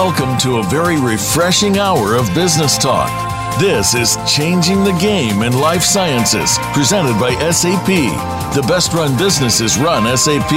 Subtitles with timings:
[0.00, 3.10] Welcome to a very refreshing hour of business talk.
[3.58, 7.88] This is Changing the Game in Life Sciences, presented by SAP.
[8.54, 10.52] The best run businesses run SAP.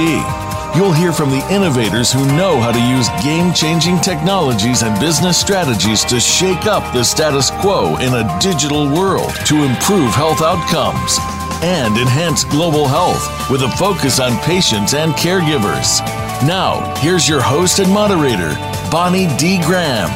[0.76, 5.40] You'll hear from the innovators who know how to use game changing technologies and business
[5.40, 11.18] strategies to shake up the status quo in a digital world to improve health outcomes
[11.64, 15.98] and enhance global health with a focus on patients and caregivers.
[16.46, 18.56] Now, here's your host and moderator,
[18.92, 19.58] Bonnie D.
[19.62, 20.10] Graham.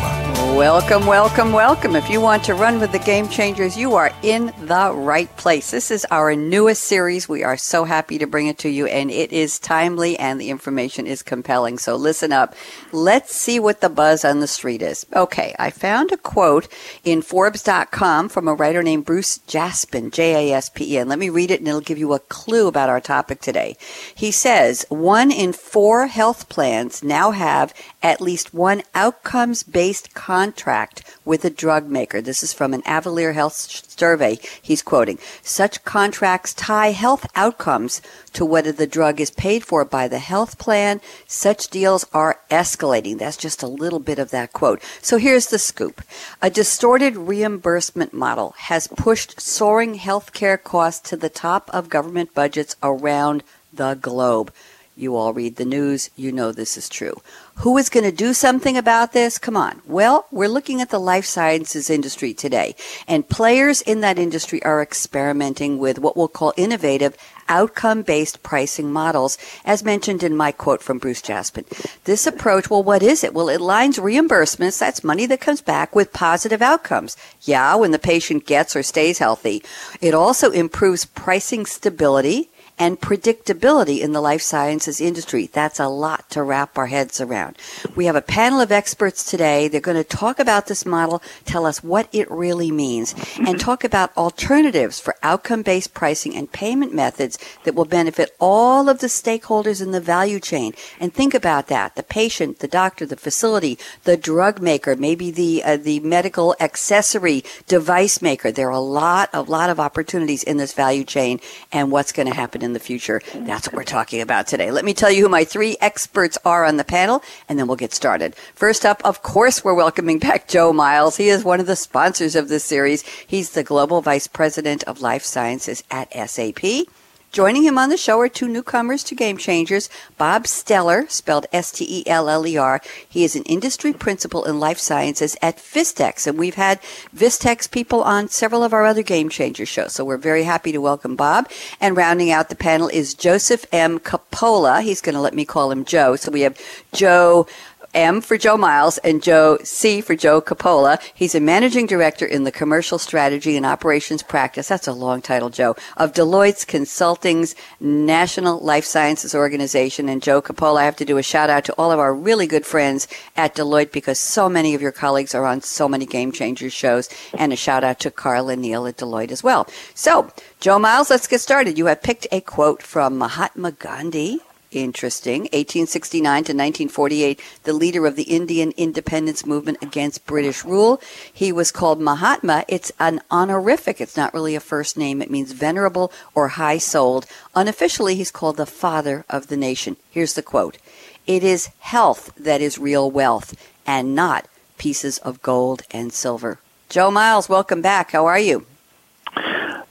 [0.54, 1.96] Welcome, welcome, welcome.
[1.96, 5.70] If you want to run with the Game Changers, you are in the right place.
[5.70, 7.28] This is our newest series.
[7.28, 10.48] We are so happy to bring it to you, and it is timely and the
[10.48, 11.76] information is compelling.
[11.76, 12.54] So listen up.
[12.90, 15.04] Let's see what the buzz on the street is.
[15.14, 16.68] Okay, I found a quote
[17.04, 21.08] in Forbes.com from a writer named Bruce Jaspen, J A S P E N.
[21.08, 23.76] Let me read it, and it'll give you a clue about our topic today.
[24.14, 27.74] He says one in four health plans now have
[28.06, 32.20] at least one outcomes based contract with a drug maker.
[32.22, 35.18] This is from an Avalere Health survey he's quoting.
[35.42, 38.00] Such contracts tie health outcomes
[38.32, 41.00] to whether the drug is paid for by the health plan.
[41.26, 43.18] Such deals are escalating.
[43.18, 44.80] That's just a little bit of that quote.
[45.02, 46.00] So here's the scoop.
[46.40, 52.76] A distorted reimbursement model has pushed soaring healthcare costs to the top of government budgets
[52.84, 54.52] around the globe.
[54.98, 56.08] You all read the news.
[56.16, 57.20] You know this is true.
[57.60, 59.38] Who is going to do something about this?
[59.38, 59.80] Come on.
[59.86, 62.74] Well, we're looking at the life sciences industry today,
[63.08, 67.16] and players in that industry are experimenting with what we'll call innovative
[67.48, 71.64] outcome based pricing models, as mentioned in my quote from Bruce Jaspen.
[72.04, 73.32] This approach, well, what is it?
[73.32, 77.16] Well, it aligns reimbursements, that's money that comes back, with positive outcomes.
[77.40, 79.62] Yeah, when the patient gets or stays healthy.
[80.02, 85.48] It also improves pricing stability and predictability in the life sciences industry.
[85.52, 87.56] That's a lot to wrap our heads around.
[87.94, 89.68] We have a panel of experts today.
[89.68, 93.84] They're going to talk about this model, tell us what it really means, and talk
[93.84, 99.06] about alternatives for outcome based pricing and payment methods that will benefit all of the
[99.06, 100.74] stakeholders in the value chain.
[101.00, 105.62] And think about that the patient, the doctor, the facility, the drug maker, maybe the,
[105.64, 108.50] uh, the medical accessory device maker.
[108.50, 111.40] There are a lot, a lot of opportunities in this value chain
[111.72, 113.22] and what's going to happen in the future.
[113.34, 114.70] That's what we're talking about today.
[114.70, 117.76] Let me tell you who my three experts are on the panel, and then we'll
[117.76, 118.36] get started.
[118.54, 121.16] First up, of course, we're welcoming back Joe Miles.
[121.16, 123.02] He is one of the sponsors of this series.
[123.26, 126.86] He's the Global Vice President of Life Sciences at SAP.
[127.36, 131.70] Joining him on the show are two newcomers to Game Changers Bob Steller, spelled S
[131.70, 132.80] T E L L E R.
[133.06, 136.80] He is an industry principal in life sciences at Vistex, and we've had
[137.14, 140.80] Vistex people on several of our other Game Changers shows, so we're very happy to
[140.80, 141.50] welcome Bob.
[141.78, 143.98] And rounding out the panel is Joseph M.
[143.98, 144.80] Coppola.
[144.82, 146.16] He's going to let me call him Joe.
[146.16, 146.58] So we have
[146.94, 147.46] Joe
[147.96, 151.00] M for Joe Miles and Joe C for Joe Coppola.
[151.14, 154.68] He's a managing director in the commercial strategy and operations practice.
[154.68, 160.10] That's a long title, Joe, of Deloitte's Consulting's National Life Sciences Organization.
[160.10, 162.46] And Joe Coppola, I have to do a shout out to all of our really
[162.46, 166.32] good friends at Deloitte because so many of your colleagues are on so many Game
[166.32, 167.08] Changers shows.
[167.32, 169.66] And a shout out to Carl and Neil at Deloitte as well.
[169.94, 170.30] So,
[170.60, 171.78] Joe Miles, let's get started.
[171.78, 174.40] You have picked a quote from Mahatma Gandhi
[174.72, 175.42] Interesting.
[175.42, 181.00] 1869 to 1948, the leader of the Indian independence movement against British rule.
[181.32, 182.64] He was called Mahatma.
[182.66, 184.00] It's an honorific.
[184.00, 185.22] It's not really a first name.
[185.22, 187.26] It means venerable or high souled.
[187.54, 189.96] Unofficially, he's called the father of the nation.
[190.10, 190.78] Here's the quote
[191.26, 193.54] It is health that is real wealth
[193.86, 194.48] and not
[194.78, 196.58] pieces of gold and silver.
[196.88, 198.10] Joe Miles, welcome back.
[198.10, 198.66] How are you?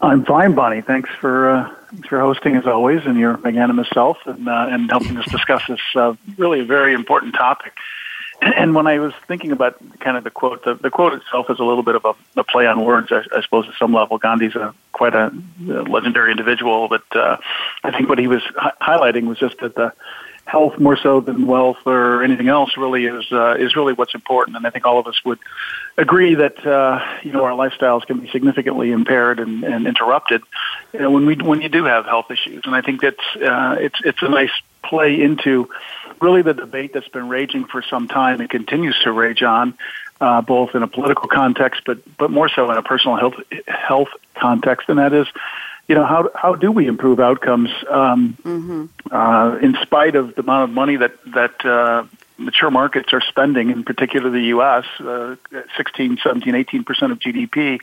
[0.01, 0.81] I'm fine, Bonnie.
[0.81, 4.89] Thanks for uh, thanks for hosting as always, and your magnanimous self, and uh, and
[4.89, 7.73] helping us discuss this uh, really very important topic.
[8.41, 11.59] And when I was thinking about kind of the quote, the, the quote itself is
[11.59, 14.17] a little bit of a, a play on words, I, I suppose, at some level.
[14.17, 15.31] Gandhi's a quite a,
[15.69, 17.37] a legendary individual, but uh,
[17.83, 19.93] I think what he was hi- highlighting was just that the
[20.45, 24.55] health more so than wealth or anything else really is uh, is really what's important.
[24.55, 25.39] And I think all of us would
[25.97, 30.43] agree that uh, you know our lifestyles can be significantly impaired and, and interrupted
[30.93, 32.61] you know, when we when you do have health issues.
[32.65, 34.51] And I think that's uh, it's it's a nice
[34.83, 35.67] play into
[36.21, 39.77] really the debate that's been raging for some time and continues to rage on.
[40.21, 43.33] Uh, both in a political context, but but more so in a personal health
[43.67, 45.27] health context, and that is,
[45.87, 48.85] you know, how how do we improve outcomes um, mm-hmm.
[49.11, 52.05] uh, in spite of the amount of money that that uh,
[52.37, 55.35] mature markets are spending, in particular the U.S., uh,
[55.77, 57.79] 16, 17, 18 percent of GDP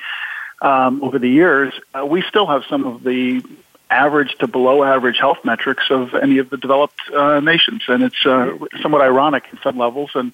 [0.61, 3.43] um, over the years, uh, we still have some of the
[3.91, 8.25] average to below average health metrics of any of the developed uh, nations, and it's
[8.25, 10.11] uh, somewhat ironic in some levels.
[10.15, 10.33] And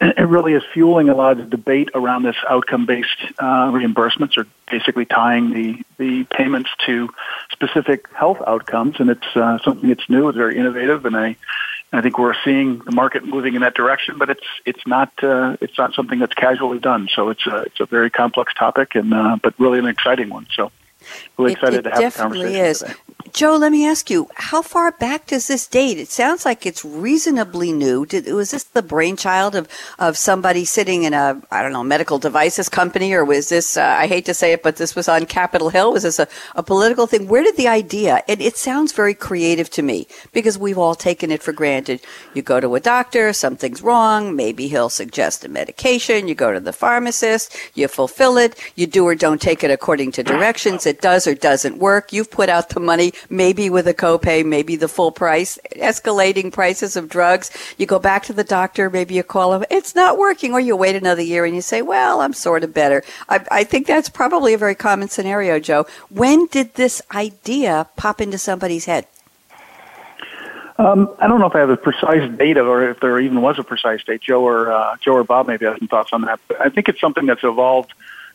[0.00, 4.46] it really is fueling a lot of the debate around this outcome-based uh, reimbursements, or
[4.70, 7.08] basically tying the the payments to
[7.50, 8.96] specific health outcomes.
[9.00, 11.36] And it's uh, something that's new, it's very innovative, and I
[11.92, 14.18] I think we're seeing the market moving in that direction.
[14.18, 17.08] But it's it's not uh, it's not something that's casually done.
[17.14, 20.46] So it's a it's a very complex topic, and uh, but really an exciting one.
[20.54, 20.70] So
[21.36, 22.78] really excited it, it to have definitely the conversation is.
[22.80, 22.94] today.
[23.32, 25.98] Joe, let me ask you, how far back does this date?
[25.98, 28.06] It sounds like it's reasonably new.
[28.06, 29.68] Did, was this the brainchild of,
[29.98, 33.82] of somebody sitting in a, I don't know, medical devices company, or was this, uh,
[33.82, 35.92] I hate to say it, but this was on Capitol Hill?
[35.92, 37.28] Was this a, a political thing?
[37.28, 41.30] Where did the idea, it, it sounds very creative to me because we've all taken
[41.30, 42.00] it for granted.
[42.34, 46.60] You go to a doctor, something's wrong, maybe he'll suggest a medication, you go to
[46.60, 50.97] the pharmacist, you fulfill it, you do or don't take it according to directions, it
[51.00, 54.88] does or doesn't work, you've put out the money, maybe with a copay, maybe the
[54.88, 57.50] full price, escalating prices of drugs.
[57.76, 60.76] You go back to the doctor, maybe you call him, it's not working, or you
[60.76, 63.02] wait another year and you say, well, I'm sort of better.
[63.28, 65.86] I, I think that's probably a very common scenario, Joe.
[66.10, 69.06] When did this idea pop into somebody's head?
[70.78, 73.58] Um, I don't know if I have a precise date or if there even was
[73.58, 74.20] a precise date.
[74.20, 76.38] Joe or uh, Joe or Bob maybe have some thoughts on that.
[76.46, 77.92] But I think it's something that's evolved.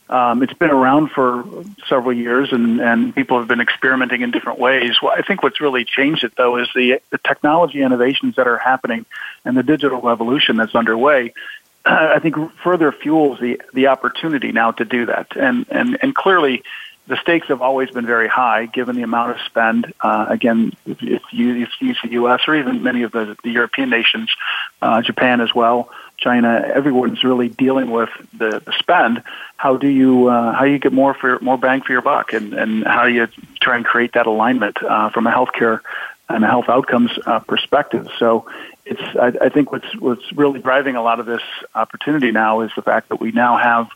[0.10, 1.46] Um, it's been around for
[1.88, 5.02] several years, and, and people have been experimenting in different ways.
[5.02, 8.58] Well, I think what's really changed it, though, is the, the technology innovations that are
[8.58, 9.06] happening
[9.46, 11.34] and the digital revolution that's underway.
[11.86, 16.64] I think further fuels the the opportunity now to do that, and and and clearly,
[17.08, 19.94] the stakes have always been very high given the amount of spend.
[20.00, 22.42] Uh, again, if you, if you use the U.S.
[22.48, 24.30] or even many of the, the European nations,
[24.82, 25.90] uh, Japan as well,
[26.24, 29.22] China, everyone's really dealing with the, the spend.
[29.58, 32.54] How do you uh, how you get more for more bang for your buck, and
[32.54, 33.28] and how do you
[33.60, 35.82] try and create that alignment uh, from a healthcare
[36.30, 38.08] and a health outcomes uh, perspective?
[38.18, 38.46] So
[38.86, 41.44] it's I, I think what's what's really driving a lot of this
[41.76, 43.90] opportunity now is the fact that we now have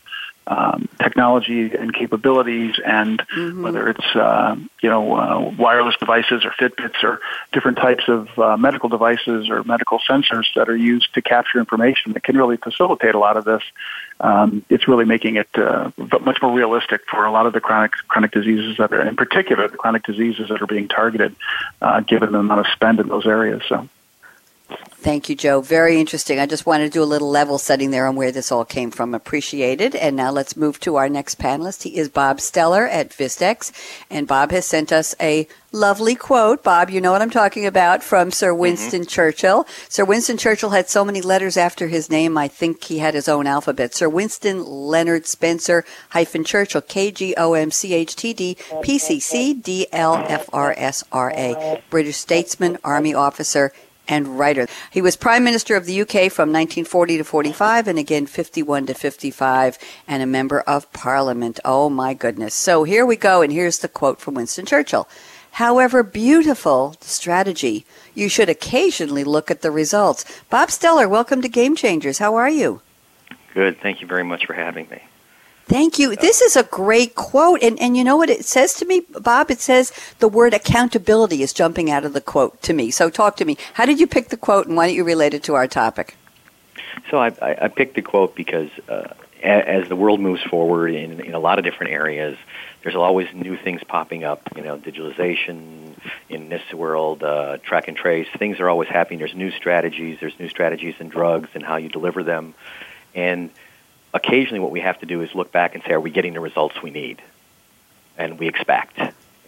[0.48, 3.62] um, technology and capabilities, and Mm-hmm.
[3.62, 7.20] whether it's uh, you know uh, wireless devices or Fitbits or
[7.52, 12.14] different types of uh, medical devices or medical sensors that are used to capture information
[12.14, 13.62] that can really facilitate a lot of this.
[14.20, 15.90] Um, it's really making it uh,
[16.20, 19.68] much more realistic for a lot of the chronic chronic diseases that are, in particular,
[19.68, 21.36] the chronic diseases that are being targeted,
[21.82, 23.62] uh, given the amount of spend in those areas.
[23.68, 23.88] So.
[25.00, 25.60] Thank you, Joe.
[25.60, 26.40] Very interesting.
[26.40, 28.90] I just wanted to do a little level setting there on where this all came
[28.90, 29.14] from.
[29.14, 29.94] Appreciated.
[29.94, 31.84] And now let's move to our next panelist.
[31.84, 33.72] He is Bob Steller at Vistex.
[34.10, 36.64] And Bob has sent us a lovely quote.
[36.64, 38.60] Bob, you know what I'm talking about from Sir mm-hmm.
[38.60, 39.66] Winston Churchill.
[39.88, 43.28] Sir Winston Churchill had so many letters after his name, I think he had his
[43.28, 43.94] own alphabet.
[43.94, 48.98] Sir Winston Leonard Spencer hyphen Churchill, K G O M C H T D P
[48.98, 51.82] C C D L F R S R A.
[51.88, 53.72] British statesman, army officer,
[54.08, 54.66] and writer.
[54.90, 58.94] He was Prime Minister of the UK from 1940 to 45 and again 51 to
[58.94, 61.60] 55 and a member of Parliament.
[61.64, 62.54] Oh my goodness.
[62.54, 65.08] So here we go and here's the quote from Winston Churchill.
[65.52, 67.84] However beautiful the strategy,
[68.14, 70.24] you should occasionally look at the results.
[70.50, 72.18] Bob Steller, welcome to Game Changers.
[72.18, 72.80] How are you?
[73.54, 73.80] Good.
[73.80, 75.02] Thank you very much for having me.
[75.68, 76.16] Thank you.
[76.16, 77.62] This is a great quote.
[77.62, 79.50] And, and you know what it says to me, Bob?
[79.50, 82.90] It says the word accountability is jumping out of the quote to me.
[82.90, 83.58] So talk to me.
[83.74, 86.16] How did you pick the quote and why don't you relate it to our topic?
[87.10, 89.12] So I, I, picked the quote because uh,
[89.42, 92.38] as the world moves forward in, in a lot of different areas,
[92.82, 94.40] there's always new things popping up.
[94.56, 95.92] You know, digitalization
[96.30, 98.26] in this world, uh, track and trace.
[98.38, 99.18] Things are always happening.
[99.18, 100.18] There's new strategies.
[100.18, 102.54] There's new strategies in drugs and how you deliver them.
[103.14, 103.50] And
[104.14, 106.40] occasionally, what we have to do is look back and say, are we getting the
[106.40, 107.22] results we need
[108.16, 108.98] and we expect?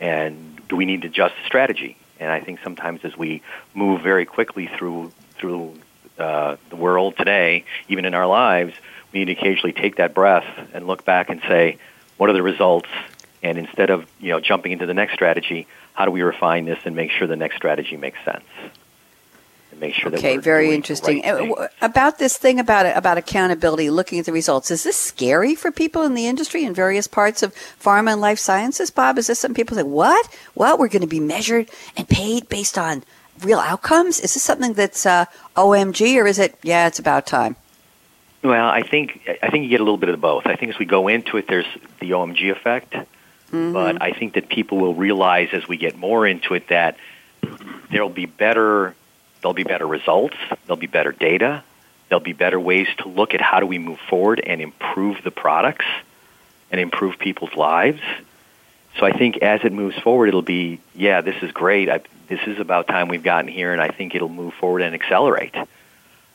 [0.01, 1.97] And do we need to adjust the strategy?
[2.19, 3.43] And I think sometimes as we
[3.75, 5.75] move very quickly through through
[6.19, 8.75] uh, the world today, even in our lives,
[9.13, 11.79] we need to occasionally take that breath and look back and say,
[12.19, 12.91] what are the results?
[13.43, 16.79] And instead of you know jumping into the next strategy, how do we refine this
[16.85, 18.45] and make sure the next strategy makes sense?
[19.81, 21.23] Make sure that Okay, very interesting.
[21.23, 21.71] right.
[21.81, 26.03] About this thing about about accountability, looking at the results, is this scary for people
[26.03, 28.91] in the industry in various parts of pharma and life sciences?
[28.91, 30.29] Bob, is this something people say, "What?
[30.55, 30.79] What?
[30.79, 33.05] We're going to be measured and paid based on
[33.43, 34.21] real outcomes"?
[34.21, 35.25] Is this something that's uh,
[35.57, 36.55] OMG, or is it?
[36.63, 37.57] Yeah, it's about time.
[38.43, 40.47] Well, I think I think you get a little bit of both.
[40.47, 41.67] I think as we go into it, there's
[42.01, 42.95] the OMG effect,
[43.53, 43.73] Mm-hmm.
[43.73, 46.97] but I think that people will realize as we get more into it that
[47.91, 48.95] there'll be better
[49.41, 51.63] there'll be better results, there'll be better data,
[52.09, 55.31] there'll be better ways to look at how do we move forward and improve the
[55.31, 55.87] products
[56.71, 58.01] and improve people's lives.
[58.99, 61.89] So I think as it moves forward, it'll be yeah, this is great.
[61.89, 64.95] I, this is about time we've gotten here, and I think it'll move forward and
[64.95, 65.55] accelerate.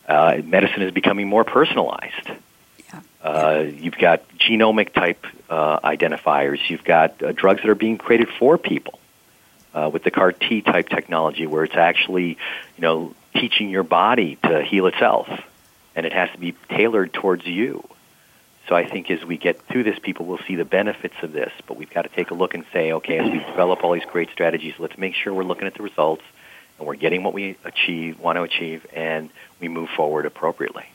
[0.08, 2.30] Uh, medicine is becoming more personalized.
[2.86, 3.02] Yeah.
[3.22, 6.60] Uh, you've got genomic type uh, identifiers.
[6.70, 9.00] You've got uh, drugs that are being created for people
[9.76, 14.38] uh, with the CAR T type technology, where it's actually, you know, teaching your body
[14.44, 15.28] to heal itself,
[15.96, 17.88] and it has to be tailored towards you.
[18.68, 21.52] So I think as we get through this, people will see the benefits of this.
[21.68, 24.06] But we've got to take a look and say, okay, as we develop all these
[24.12, 26.24] great strategies, let's make sure we're looking at the results
[26.80, 29.30] and we're getting what we achieve, want to achieve, and
[29.62, 30.86] we move forward appropriately.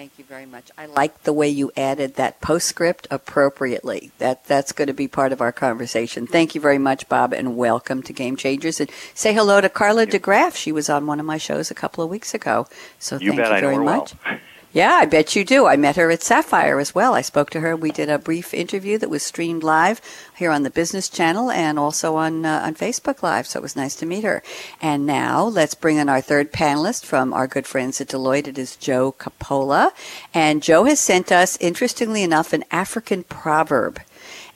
[0.00, 0.70] Thank you very much.
[0.78, 4.12] I like the way you added that postscript appropriately.
[4.16, 6.26] That that's going to be part of our conversation.
[6.26, 8.80] Thank you very much, Bob, and welcome to Game Changers.
[8.80, 10.56] And say hello to Carla DeGraff.
[10.56, 12.66] She was on one of my shows a couple of weeks ago.
[12.98, 14.14] So you thank you very much.
[14.24, 14.38] Well.
[14.72, 15.66] Yeah, I bet you do.
[15.66, 17.14] I met her at Sapphire as well.
[17.14, 17.74] I spoke to her.
[17.74, 20.00] We did a brief interview that was streamed live
[20.36, 23.48] here on the Business Channel and also on uh, on Facebook Live.
[23.48, 24.44] So it was nice to meet her.
[24.80, 28.46] And now let's bring in our third panelist from our good friends at Deloitte.
[28.46, 29.90] It is Joe Coppola,
[30.32, 34.00] and Joe has sent us, interestingly enough, an African proverb.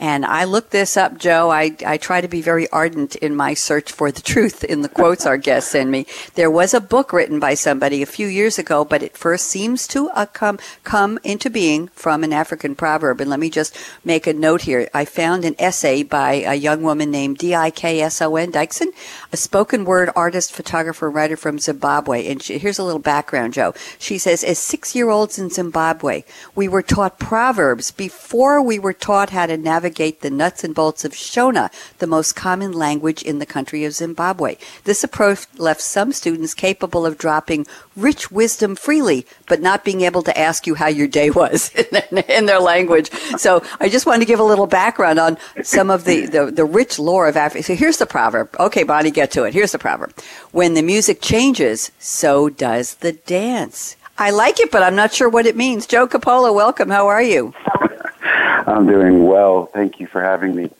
[0.00, 1.50] And I looked this up, Joe.
[1.50, 4.88] I, I try to be very ardent in my search for the truth in the
[4.88, 6.06] quotes our guests send me.
[6.34, 9.86] There was a book written by somebody a few years ago, but it first seems
[9.88, 13.20] to uh, come, come into being from an African proverb.
[13.20, 14.88] And let me just make a note here.
[14.92, 18.88] I found an essay by a young woman named D-I-K-S-O-N Dikson,
[19.34, 22.26] a spoken word artist, photographer, writer from Zimbabwe.
[22.28, 23.74] And she, here's a little background, Joe.
[23.98, 26.24] She says, as six-year-olds in Zimbabwe,
[26.54, 30.74] we were taught proverbs before we were taught how to navigate navigate the nuts and
[30.74, 34.56] bolts of Shona, the most common language in the country of Zimbabwe.
[34.84, 40.22] This approach left some students capable of dropping rich wisdom freely, but not being able
[40.22, 41.70] to ask you how your day was
[42.28, 43.10] in their language.
[43.36, 46.64] So I just wanted to give a little background on some of the, the, the
[46.64, 47.62] rich lore of Africa.
[47.62, 48.54] So here's the proverb.
[48.58, 49.54] Okay, Bonnie, get to it.
[49.54, 50.12] Here's the proverb.
[50.52, 53.96] When the music changes, so does the dance.
[54.18, 55.86] I like it, but I'm not sure what it means.
[55.86, 56.88] Joe Coppola, welcome.
[56.90, 57.52] How are you?
[58.66, 59.66] I'm doing well.
[59.74, 60.70] Thank you for having me.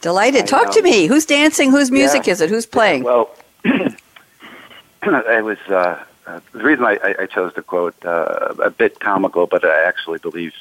[0.00, 0.46] Delighted.
[0.46, 1.06] Talk to me.
[1.06, 1.70] Who's dancing?
[1.70, 2.32] Whose music Yeah.
[2.34, 2.50] is it?
[2.50, 3.02] Who's playing?
[3.04, 3.30] Well,
[3.64, 9.00] it was uh, uh, the reason I, I- I chose the quote uh, a bit
[9.00, 10.52] comical, but I actually believe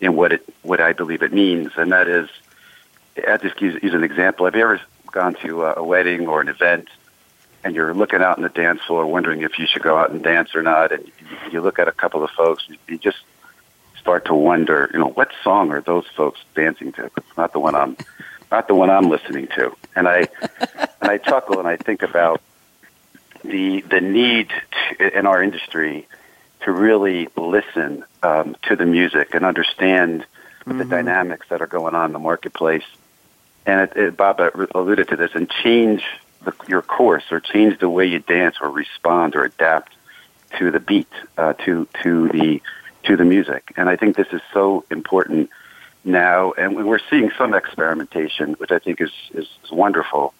[0.00, 2.28] in what it what I believe it means, and that is,
[3.26, 4.44] I'll just use, use an example.
[4.44, 4.80] Have you ever
[5.16, 6.88] gone to a, a wedding or an event,
[7.64, 10.22] and you're looking out on the dance floor, wondering if you should go out and
[10.22, 11.10] dance or not, and
[11.50, 13.16] you look at a couple of folks, you just
[13.98, 17.06] start to wonder, you know, what song are those folks dancing to?
[17.16, 17.96] It's not the one I'm
[18.52, 19.74] not the one I'm listening to.
[19.96, 20.28] And I
[21.00, 22.42] and I chuckle and I think about
[23.42, 24.52] the the need
[24.98, 26.06] to, in our industry
[26.60, 30.26] to really listen um, to the music and understand
[30.66, 32.84] the dynamics that are going on in the marketplace.
[33.66, 34.40] And it, it, Bob
[34.74, 36.04] alluded to this, and change
[36.44, 39.92] the, your course or change the way you dance or respond or adapt
[40.58, 42.62] to the beat, uh, to to the
[43.02, 43.72] to the music.
[43.76, 45.50] And I think this is so important
[46.04, 50.32] now, and we're seeing some experimentation, which I think is is, wonderful.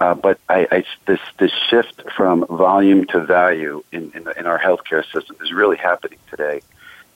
[0.00, 4.58] Uh, but I, I, this this shift from volume to value in, in, in our
[4.58, 6.62] healthcare system is really happening today,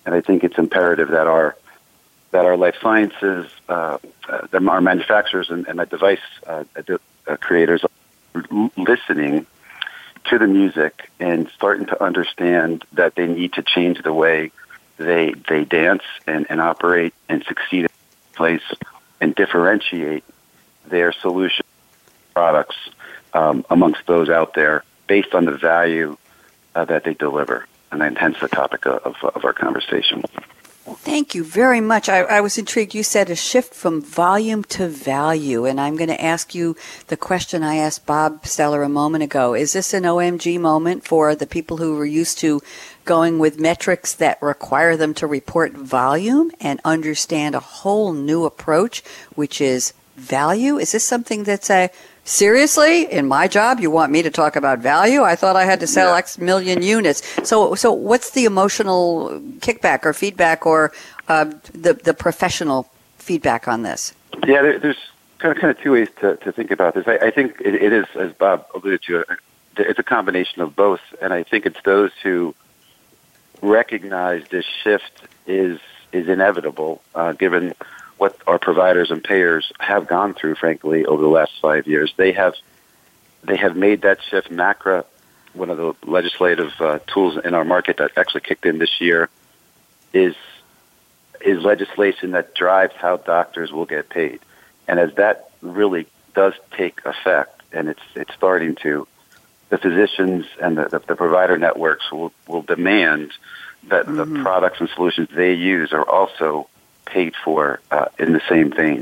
[0.07, 1.57] and I think it's imperative that our
[2.31, 6.65] that our life sciences, uh, uh, our manufacturers, and, and device uh,
[7.27, 9.47] uh, creators are listening
[10.25, 14.51] to the music and starting to understand that they need to change the way
[14.99, 17.91] they they dance and, and operate and succeed in
[18.35, 18.63] place
[19.21, 20.25] and differentiate
[20.87, 21.65] their solution
[22.35, 22.77] products
[23.33, 26.17] um, amongst those out there based on the value
[26.75, 27.67] uh, that they deliver.
[27.91, 30.23] And hence the topic of, of our conversation.
[31.09, 32.11] Thank you very much.
[32.11, 32.95] I, I, was intrigued.
[32.95, 37.17] You said a shift from volume to value, and I'm going to ask you the
[37.17, 39.55] question I asked Bob Steller a moment ago.
[39.55, 42.61] Is this an OMG moment for the people who were used to
[43.07, 49.03] going with metrics that require them to report volume and understand a whole new approach,
[49.35, 50.77] which is value?
[50.77, 51.89] Is this something that's a
[52.29, 53.11] seriously?
[53.11, 55.23] In my job you want me to talk about value?
[55.23, 56.19] I thought i had to sell Yeah.
[56.19, 57.23] x million units.
[57.43, 60.93] So so what's the emotional kickback or feedback or
[61.29, 64.15] uh, the the professional feedback on this?
[64.47, 65.03] Yeah, there, there's
[65.39, 67.07] kind of, kind of two ways to, to think about this.
[67.09, 69.35] I, I think it, it is, as Bob alluded to, uh,
[69.77, 72.55] it's a combination of both, and I think it's those who
[73.63, 75.81] recognize this shift is
[76.13, 77.75] is inevitable, uh, given
[78.19, 82.13] what our providers and payers have gone through, frankly, over the last five years.
[82.17, 82.55] They have
[83.45, 84.51] they have made that shift.
[84.51, 85.05] MACRA,
[85.55, 89.29] one of the legislative uh, tools in our market that actually kicked in this year,
[90.13, 90.35] is
[91.41, 94.41] is legislation that drives how doctors will get paid.
[94.89, 99.07] And as that really does take effect, and it's it's starting to,
[99.69, 103.33] the physicians and the, the, the provider networks will, will demand
[103.89, 104.35] that mm-hmm.
[104.35, 106.69] the products and solutions they use are also
[107.17, 109.01] paid for uh, in the same vein,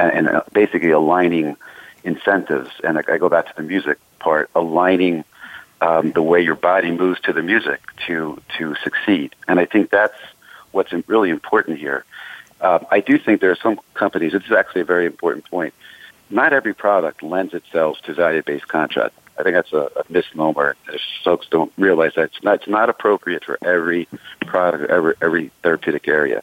[0.00, 1.46] and, and uh, basically aligning
[2.12, 2.70] incentives.
[2.84, 5.16] And I, I go back to the music part, aligning
[5.86, 8.16] um, the way your body moves to the music to
[8.56, 9.28] to succeed.
[9.48, 10.20] And I think that's
[10.74, 12.00] what's really important here.
[12.60, 14.32] Um, I do think there are some companies.
[14.32, 15.74] This is actually a very important point.
[16.30, 19.14] Not every product lends itself to value-based contract.
[19.38, 20.76] I think that's a, a misnomer.
[21.24, 24.02] Folks don't realize that it's not, it's not appropriate for every
[24.52, 26.42] product, every, every therapeutic area.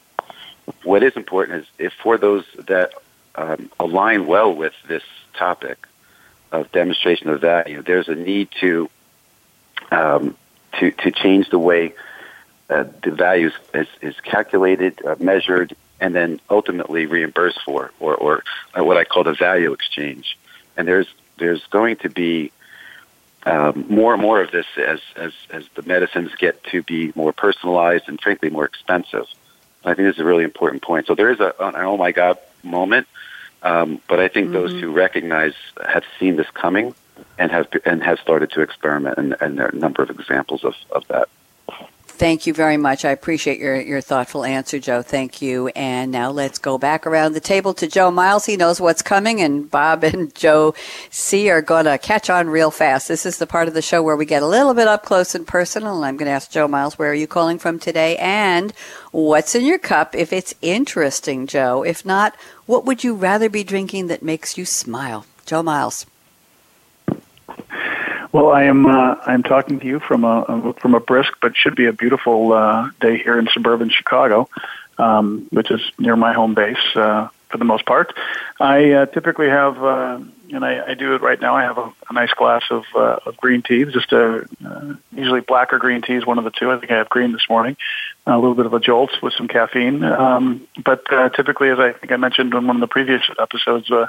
[0.83, 2.93] What is important is if for those that
[3.35, 5.87] um, align well with this topic
[6.51, 8.89] of demonstration of value, there's a need to
[9.91, 10.35] um,
[10.79, 11.93] to to change the way
[12.69, 18.43] uh, the value is, is calculated, uh, measured, and then ultimately reimbursed for, or, or
[18.77, 20.37] uh, what I call the value exchange.
[20.77, 22.51] And there's there's going to be
[23.43, 27.33] um, more and more of this as, as, as the medicines get to be more
[27.33, 29.25] personalized and frankly more expensive.
[29.83, 31.07] I think this is a really important point.
[31.07, 33.07] So there is a, an oh my God moment,
[33.63, 34.53] um, but I think mm-hmm.
[34.53, 35.53] those who recognize
[35.87, 36.93] have seen this coming
[37.37, 40.63] and have and have started to experiment, and, and there are a number of examples
[40.63, 41.29] of, of that.
[42.21, 43.03] Thank you very much.
[43.03, 45.01] I appreciate your, your thoughtful answer, Joe.
[45.01, 45.69] Thank you.
[45.69, 48.45] And now let's go back around the table to Joe Miles.
[48.45, 50.75] He knows what's coming, and Bob and Joe
[51.09, 53.07] C are going to catch on real fast.
[53.07, 55.33] This is the part of the show where we get a little bit up close
[55.33, 55.95] and personal.
[55.95, 58.17] And I'm going to ask Joe Miles, where are you calling from today?
[58.17, 58.71] And
[59.09, 61.81] what's in your cup if it's interesting, Joe?
[61.81, 62.35] If not,
[62.67, 65.25] what would you rather be drinking that makes you smile?
[65.47, 66.05] Joe Miles.
[68.31, 71.75] Well, I am uh, I'm talking to you from a from a brisk but should
[71.75, 74.47] be a beautiful uh, day here in suburban Chicago,
[74.97, 78.13] um, which is near my home base uh, for the most part.
[78.59, 80.19] I uh, typically have, uh,
[80.51, 81.55] and I, I do it right now.
[81.55, 85.41] I have a, a nice glass of, uh, of green tea, just a uh, usually
[85.41, 86.71] black or green tea is one of the two.
[86.71, 87.75] I think I have green this morning.
[88.25, 91.91] A little bit of a jolt with some caffeine, um, but uh, typically, as I
[91.91, 93.91] think I mentioned in one of the previous episodes.
[93.91, 94.07] Uh,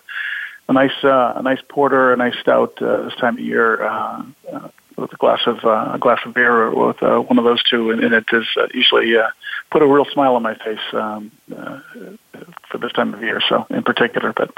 [0.69, 4.23] a nice uh, a nice porter, a nice stout uh, this time of year uh,
[4.53, 7.45] uh, with a glass of uh, a glass of beer or with uh, one of
[7.45, 9.29] those two, and, and it is uh, usually uh,
[9.71, 11.81] put a real smile on my face um, uh,
[12.71, 13.41] for this time of year.
[13.49, 14.51] So in particular, but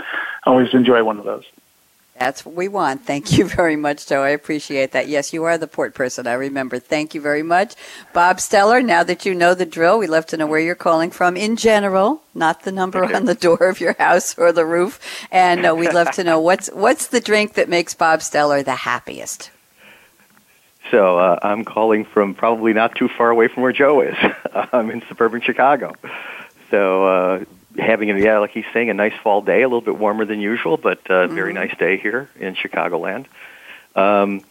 [0.44, 1.44] I always enjoy one of those.
[2.18, 3.04] That's what we want.
[3.04, 4.22] Thank you very much, Joe.
[4.22, 5.08] I appreciate that.
[5.08, 6.26] Yes, you are the port person.
[6.26, 6.78] I remember.
[6.78, 7.74] Thank you very much.
[8.12, 11.10] Bob Steller, now that you know the drill, we'd love to know where you're calling
[11.10, 15.00] from in general, not the number on the door of your house or the roof.
[15.32, 18.76] And uh, we'd love to know what's, what's the drink that makes Bob Steller the
[18.76, 19.50] happiest?
[20.90, 24.16] So uh, I'm calling from probably not too far away from where Joe is.
[24.72, 25.94] I'm in suburban Chicago.
[26.70, 27.44] So uh,
[27.78, 30.40] having a yeah, like he's saying, a nice fall day, a little bit warmer than
[30.40, 31.34] usual, but uh, mm-hmm.
[31.34, 33.26] very nice day here in Chicagoland.
[33.94, 34.42] Um,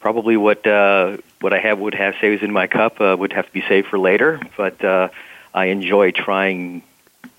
[0.00, 3.46] probably what uh, what I have would have saves in my cup uh, would have
[3.46, 5.08] to be saved for later, but uh,
[5.54, 6.82] I enjoy trying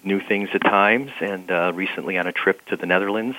[0.03, 1.11] new things at times.
[1.19, 3.37] And uh, recently, on a trip to the Netherlands,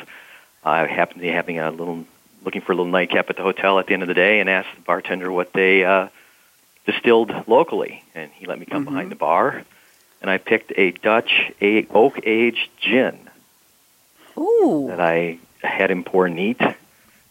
[0.62, 2.04] I happened to be having a little
[2.44, 4.48] looking for a little nightcap at the hotel at the end of the day, and
[4.48, 6.08] asked the bartender what they uh,
[6.86, 8.94] distilled locally, and he let me come mm-hmm.
[8.94, 9.64] behind the bar
[10.24, 13.28] and I picked a Dutch oak aged gin
[14.38, 14.86] Ooh.
[14.88, 16.74] that I had him pour neat, and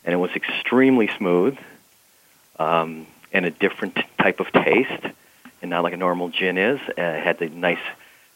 [0.06, 1.58] it was extremely smooth
[2.60, 5.06] um, and a different type of taste,
[5.64, 6.80] and not like a normal gin is.
[6.82, 7.82] Uh, it had the nice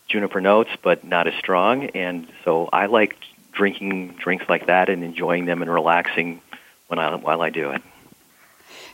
[0.08, 3.15] juniper notes, but not as strong, and so I like
[3.52, 6.41] drinking drinks like that and enjoying them and relaxing
[6.88, 7.84] when I, while I do it.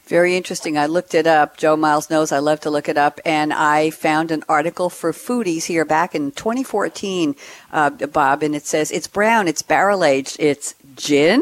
[0.05, 0.77] Very interesting.
[0.77, 1.55] I looked it up.
[1.55, 5.13] Joe Miles knows I love to look it up, and I found an article for
[5.13, 7.35] foodies here back in 2014,
[7.71, 11.41] uh, Bob, and it says it's brown, it's barrel aged, it's gin.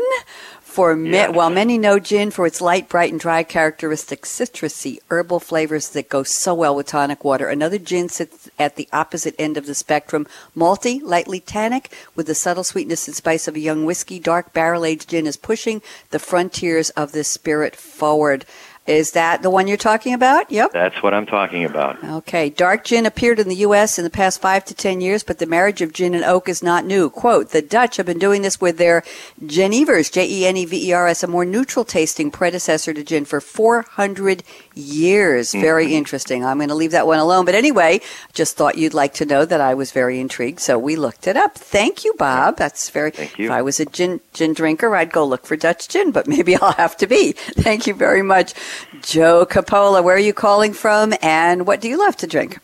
[0.71, 5.41] For me, while many know gin for its light, bright, and dry characteristic citrusy herbal
[5.41, 9.57] flavors that go so well with tonic water, another gin sits at the opposite end
[9.57, 10.25] of the spectrum.
[10.55, 15.09] Malty, lightly tannic, with the subtle sweetness and spice of a young whiskey, dark barrel-aged
[15.09, 15.81] gin is pushing
[16.11, 18.45] the frontiers of this spirit forward.
[18.91, 20.51] Is that the one you're talking about?
[20.51, 20.73] Yep.
[20.73, 22.03] That's what I'm talking about.
[22.03, 22.49] Okay.
[22.49, 23.97] Dark gin appeared in the U.S.
[23.97, 26.61] in the past five to ten years, but the marriage of gin and oak is
[26.61, 27.09] not new.
[27.09, 29.03] Quote, the Dutch have been doing this with their
[29.41, 34.43] Jenevers, J-E-N-E-V-E-R-S, a more neutral tasting predecessor to gin for 400
[34.75, 35.51] years.
[35.51, 35.61] Mm-hmm.
[35.61, 36.43] Very interesting.
[36.43, 37.45] I'm going to leave that one alone.
[37.45, 38.01] But anyway,
[38.33, 41.37] just thought you'd like to know that I was very intrigued, so we looked it
[41.37, 41.55] up.
[41.55, 42.57] Thank you, Bob.
[42.57, 43.45] That's very, Thank you.
[43.45, 46.55] if I was a gin, gin drinker, I'd go look for Dutch gin, but maybe
[46.55, 47.31] I'll have to be.
[47.31, 48.53] Thank you very much.
[49.01, 52.59] Joe Coppola, where are you calling from and what do you love to drink?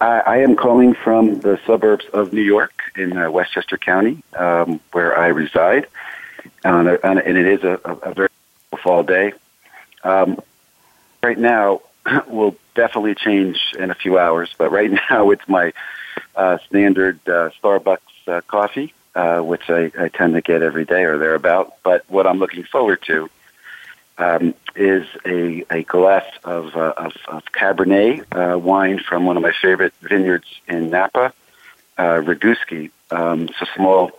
[0.00, 4.80] I, I am calling from the suburbs of New York in uh, Westchester County, um,
[4.92, 5.86] where I reside.
[6.64, 8.28] and it is a, a, very
[8.82, 9.32] fall day.
[10.04, 10.40] Um,
[11.22, 11.80] right now,
[12.28, 15.72] will definitely change in a few hours, but right now it's my
[16.34, 21.04] uh, standard uh, Starbucks uh, coffee, uh, which I, I tend to get every day
[21.04, 21.74] or thereabout.
[21.82, 23.30] But what I'm looking forward to
[24.18, 29.42] um, is a, a glass of, uh, of, of Cabernet uh, wine from one of
[29.42, 31.32] my favorite vineyards in Napa,
[31.98, 32.90] uh, Ragusky.
[33.10, 34.10] Um, it's a small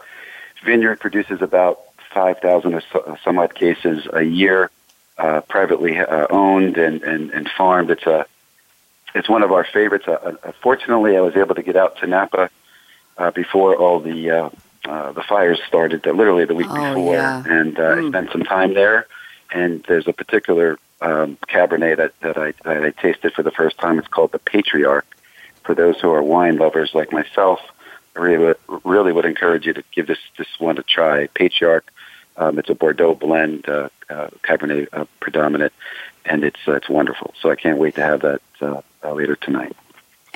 [0.63, 1.79] vineyard, produces about
[2.13, 4.69] 5,000 or so, some odd cases a year,
[5.17, 7.89] uh, privately uh, owned and, and, and farmed.
[7.91, 8.25] It's a
[9.15, 10.05] it's one of our favorites.
[10.07, 12.49] Uh, uh, fortunately, I was able to get out to Napa
[13.17, 14.49] uh, before all the uh,
[14.85, 17.43] uh, the fires started, literally the week Oh, before, yeah.
[17.45, 18.05] and uh, Mm.
[18.05, 19.07] I spent some time there.
[19.51, 23.77] And there's a particular um, Cabernet that, that I that I tasted for the first
[23.77, 23.99] time.
[23.99, 25.05] It's called the Patriarch.
[25.63, 27.59] For those who are wine lovers like myself,
[28.15, 31.27] I really would, really would encourage you to give this this one a try.
[31.27, 31.91] Patriarch.
[32.37, 35.73] Um, it's a Bordeaux blend, uh, uh, Cabernet uh, predominant,
[36.23, 37.33] and it's uh, it's wonderful.
[37.41, 39.75] So I can't wait to have that uh, uh, later tonight.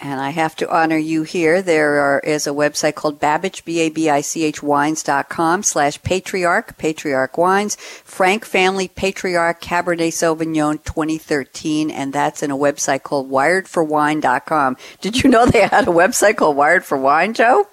[0.03, 1.61] And I have to honor you here.
[1.61, 8.87] There are, is a website called Babich, B-A-B-I-C-H wines.com slash patriarch, patriarch wines, Frank Family
[8.87, 11.91] Patriarch Cabernet Sauvignon 2013.
[11.91, 14.77] And that's in a website called wiredforwine.com.
[15.01, 17.67] Did you know they had a website called Wired for Wine, Joe?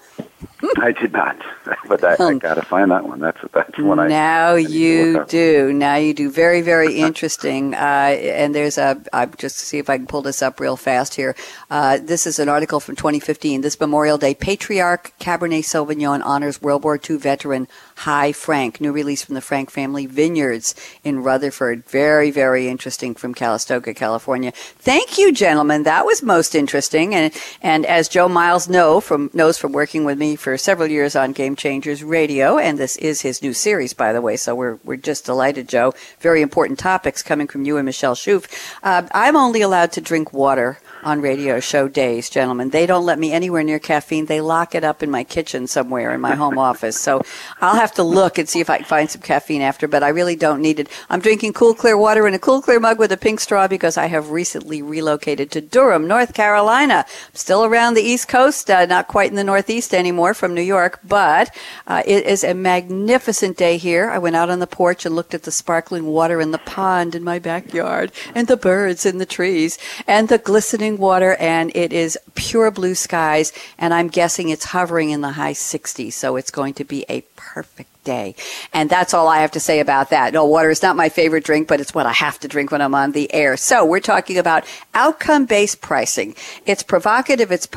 [0.77, 1.37] I did not,
[1.87, 3.19] but I, I got to find that one.
[3.19, 5.73] That's that's one I Now I need to look you do.
[5.73, 6.29] Now you do.
[6.29, 7.73] Very, very interesting.
[7.73, 10.77] Uh, and there's a, I'm just to see if I can pull this up real
[10.77, 11.35] fast here.
[11.69, 13.61] Uh, this is an article from 2015.
[13.61, 17.67] This Memorial Day, Patriarch Cabernet Sauvignon honors World War II veteran
[17.99, 18.79] Hy Frank.
[18.79, 21.85] New release from the Frank Family Vineyards in Rutherford.
[21.85, 24.51] Very, very interesting from Calistoga, California.
[24.55, 25.83] Thank you, gentlemen.
[25.83, 27.13] That was most interesting.
[27.13, 31.15] And and as Joe Miles know from knows from working with me for several years
[31.15, 34.37] on Game Changers Radio, and this is his new series, by the way.
[34.37, 35.93] So we're we're just delighted, Joe.
[36.21, 38.47] Very important topics coming from you and Michelle Schoof.
[38.81, 42.69] Uh, I'm only allowed to drink water on radio show days, gentlemen.
[42.69, 44.25] They don't let me anywhere near caffeine.
[44.25, 46.99] They lock it up in my kitchen somewhere in my home office.
[46.99, 47.21] So
[47.61, 50.09] I'll have to look and see if I can find some caffeine after, but I
[50.09, 50.89] really don't need it.
[51.09, 53.97] I'm drinking cool, clear water in a cool, clear mug with a pink straw because
[53.97, 57.05] I have recently relocated to Durham, North Carolina.
[57.07, 60.61] I'm still around the East Coast, uh, not quite in the Northeast anymore from New
[60.61, 61.55] York, but
[61.87, 64.09] uh, it is a magnificent day here.
[64.09, 67.15] I went out on the porch and looked at the sparkling water in the pond
[67.15, 71.93] in my backyard and the birds in the trees and the glistening water and it
[71.93, 76.51] is pure blue skies and I'm guessing it's hovering in the high 60s so it's
[76.51, 78.35] going to be a perfect day.
[78.73, 80.33] And that's all I have to say about that.
[80.33, 82.81] No, water is not my favorite drink, but it's what I have to drink when
[82.81, 83.57] I'm on the air.
[83.57, 86.35] So we're talking about outcome-based pricing.
[86.65, 87.67] It's provocative, it's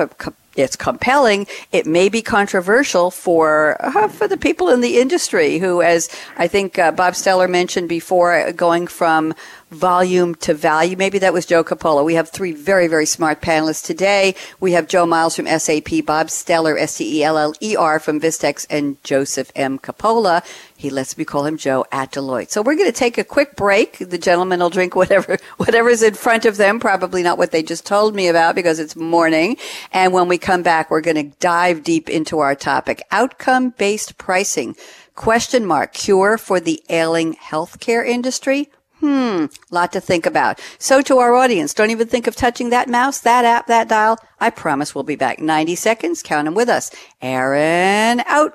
[0.54, 1.46] it's compelling.
[1.70, 6.46] It may be controversial for uh, for the people in the industry who, as I
[6.46, 9.34] think uh, Bob Steller mentioned before, uh, going from
[9.72, 10.96] volume to value.
[10.96, 12.04] Maybe that was Joe Coppola.
[12.04, 14.34] We have three very, very smart panelists today.
[14.60, 19.78] We have Joe Miles from SAP, Bob Steller, S-T-E-L-L-E-R from Vistex, and Joseph M.
[19.78, 20.44] Coppola.
[20.76, 22.50] He lets me call him Joe at Deloitte.
[22.50, 23.98] So we're going to take a quick break.
[23.98, 26.80] The gentlemen will drink whatever whatever's in front of them.
[26.80, 29.56] Probably not what they just told me about because it's morning.
[29.92, 34.76] And when we come back, we're going to dive deep into our topic: outcome-based pricing.
[35.14, 38.68] Question mark: Cure for the ailing healthcare industry?
[39.02, 40.60] Hmm, lot to think about.
[40.78, 44.16] So to our audience, don't even think of touching that mouse, that app, that dial.
[44.40, 46.22] I promise we'll be back 90 seconds.
[46.22, 46.88] Count 'em with us.
[47.20, 48.54] Aaron out.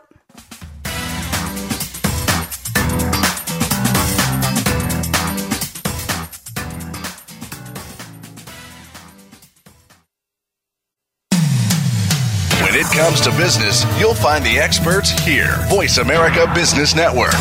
[12.63, 15.57] When it comes to business, you'll find the experts here.
[15.67, 17.35] Voice America Business Network.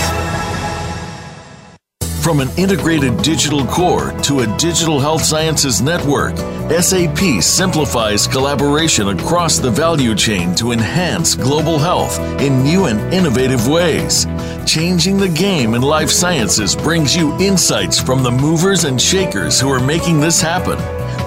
[2.26, 6.36] From an integrated digital core to a digital health sciences network,
[6.68, 13.68] SAP simplifies collaboration across the value chain to enhance global health in new and innovative
[13.68, 14.26] ways.
[14.66, 19.70] Changing the game in life sciences brings you insights from the movers and shakers who
[19.70, 20.78] are making this happen.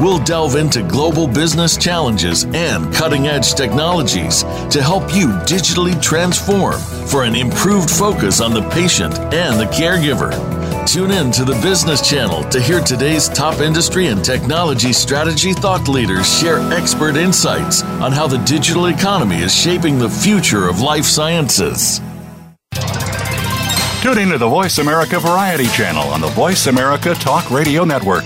[0.04, 6.78] We'll delve into global business challenges and cutting edge technologies to help you digitally transform
[7.08, 10.59] for an improved focus on the patient and the caregiver.
[10.92, 15.88] Tune in to the Business Channel to hear today's top industry and technology strategy thought
[15.88, 21.06] leaders share expert insights on how the digital economy is shaping the future of life
[21.06, 22.00] sciences.
[24.02, 28.26] Tune into the Voice America Variety channel on the Voice America Talk Radio Network.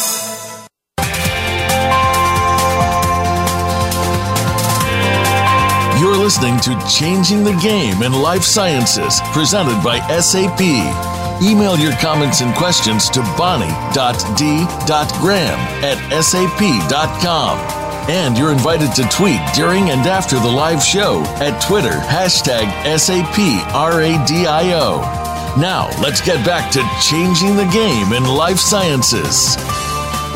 [6.11, 10.59] You're listening to Changing the Game in Life Sciences, presented by SAP.
[11.41, 13.99] Email your comments and questions to bonnie.d.graham
[15.85, 17.59] at sap.com.
[18.09, 23.81] And you're invited to tweet during and after the live show at Twitter, hashtag SAPRADIO.
[25.61, 29.55] Now, let's get back to changing the game in life sciences.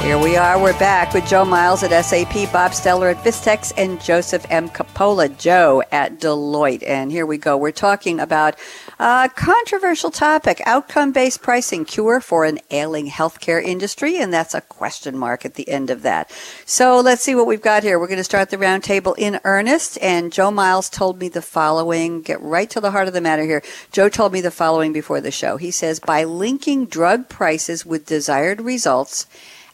[0.06, 0.62] Here we are.
[0.62, 4.70] We're back with Joe Miles at SAP, Bob Steller at Vistex, and Joseph M.
[4.70, 6.84] Coppola, Joe at Deloitte.
[6.86, 7.58] And here we go.
[7.58, 8.56] We're talking about
[9.00, 14.18] a controversial topic outcome based pricing cure for an ailing healthcare industry.
[14.18, 16.32] And that's a question mark at the end of that.
[16.68, 17.98] So let's see what we've got here.
[17.98, 19.98] We're going to start the roundtable in earnest.
[20.04, 23.44] And Joe Miles told me the following get right to the heart of the matter
[23.44, 23.64] here.
[23.92, 25.58] Joe told me the following before the show.
[25.58, 29.26] He says, by linking drug prices with desired results,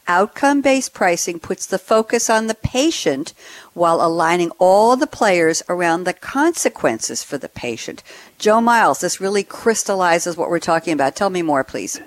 [0.08, 3.34] Outcome based pricing puts the focus on the patient
[3.74, 8.04] while aligning all the players around the consequences for the patient.
[8.38, 11.16] Joe Miles, this really crystallizes what we're talking about.
[11.16, 12.02] Tell me more, please.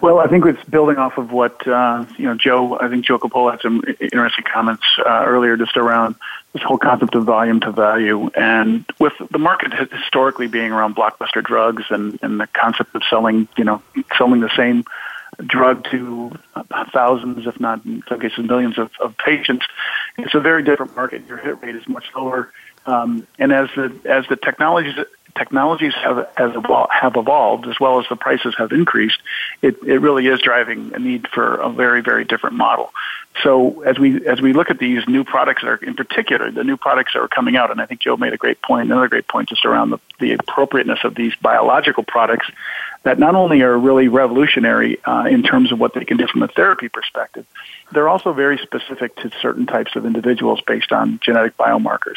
[0.00, 2.34] Well, I think it's building off of what uh, you know.
[2.34, 6.16] Joe, I think Joe Coppola had some interesting comments uh, earlier, just around
[6.52, 11.42] this whole concept of volume to value, and with the market historically being around blockbuster
[11.42, 13.82] drugs and, and the concept of selling, you know,
[14.16, 14.84] selling the same
[15.44, 16.32] drug to
[16.92, 19.66] thousands, if not in some cases millions of, of patients.
[20.18, 21.26] It's a very different market.
[21.26, 22.52] Your hit rate is much lower.
[22.86, 24.96] Um, and as the as the technologies
[25.36, 29.18] technologies have has evol- have evolved as well as the prices have increased,
[29.62, 32.92] it, it really is driving a need for a very very different model.
[33.42, 36.64] So as we as we look at these new products that are in particular the
[36.64, 39.08] new products that are coming out, and I think Joe made a great point, another
[39.08, 42.46] great point just around the, the appropriateness of these biological products
[43.06, 46.42] that not only are really revolutionary uh, in terms of what they can do from
[46.42, 47.46] a therapy perspective,
[47.92, 52.16] they're also very specific to certain types of individuals based on genetic biomarkers.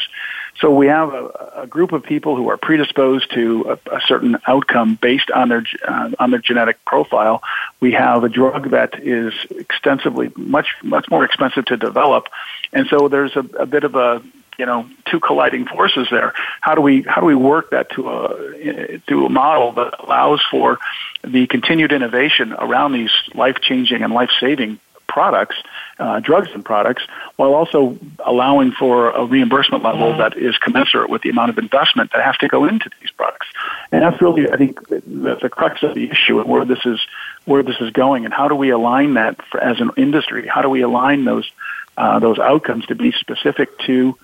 [0.58, 4.36] So we have a, a group of people who are predisposed to a, a certain
[4.48, 7.40] outcome based on their uh, on their genetic profile.
[7.78, 12.26] We have a drug that is extensively much much more expensive to develop,
[12.72, 14.24] and so there's a, a bit of a
[14.60, 16.32] you know two colliding forces there.
[16.60, 20.40] How do we how do we work that to a to a model that allows
[20.50, 20.78] for
[21.24, 25.56] the continued innovation around these life changing and life saving products,
[25.98, 27.02] uh, drugs and products,
[27.36, 32.12] while also allowing for a reimbursement level that is commensurate with the amount of investment
[32.12, 33.48] that has to go into these products.
[33.90, 37.00] And that's really, I think, the, the crux of the issue and where this is
[37.44, 40.46] where this is going, and how do we align that for, as an industry?
[40.46, 41.50] How do we align those
[41.96, 44.16] uh, those outcomes to be specific to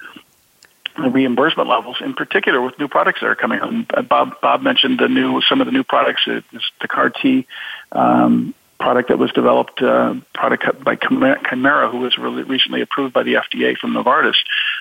[1.03, 4.09] the reimbursement levels, in particular with new products that are coming out.
[4.09, 7.47] Bob Bob mentioned the new some of the new products, the CAR T
[7.93, 13.23] um, product that was developed, uh, product by Kymriah, who was really recently approved by
[13.23, 14.37] the FDA from Novartis,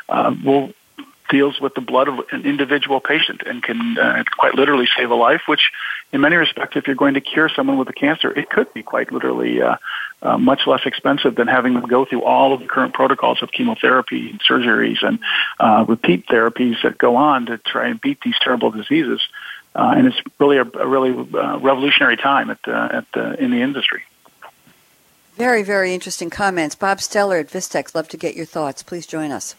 [0.10, 0.74] uh, will
[1.30, 5.16] deals with the blood of an individual patient and can uh, quite literally save a
[5.16, 5.42] life.
[5.48, 5.72] Which,
[6.12, 8.84] in many respects, if you're going to cure someone with a cancer, it could be
[8.84, 9.78] quite literally uh,
[10.22, 13.52] uh, much less expensive than having them go through all of the current protocols of
[13.52, 15.20] chemotherapy and surgeries and
[15.60, 19.22] uh, repeat therapies that go on to try and beat these terrible diseases.
[19.76, 23.52] Uh, and it's really a, a really uh, revolutionary time at, uh, at the, in
[23.52, 24.04] the industry.
[25.36, 26.76] Very, very interesting comments.
[26.76, 28.84] Bob Steller at Vistex, love to get your thoughts.
[28.84, 29.56] Please join us.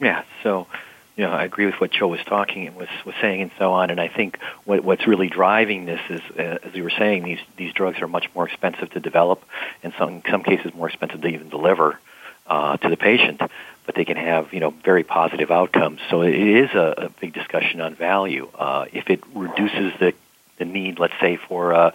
[0.00, 0.66] Yeah, so
[1.16, 3.72] you know, I agree with what Joe was talking and was, was saying and so
[3.72, 3.90] on.
[3.90, 7.38] And I think what, what's really driving this is, uh, as we were saying, these,
[7.56, 9.42] these drugs are much more expensive to develop,
[9.82, 11.98] and some, in some cases more expensive to even deliver
[12.46, 13.40] uh, to the patient.
[13.86, 16.00] But they can have, you know, very positive outcomes.
[16.10, 18.48] So it is a, a big discussion on value.
[18.54, 20.12] Uh, if it reduces the,
[20.58, 21.90] the need, let's say, for uh,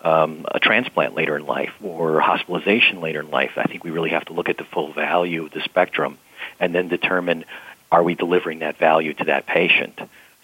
[0.00, 4.10] um, a transplant later in life or hospitalization later in life, I think we really
[4.10, 6.18] have to look at the full value of the spectrum
[6.60, 7.44] and then determine
[7.94, 10.00] are we delivering that value to that patient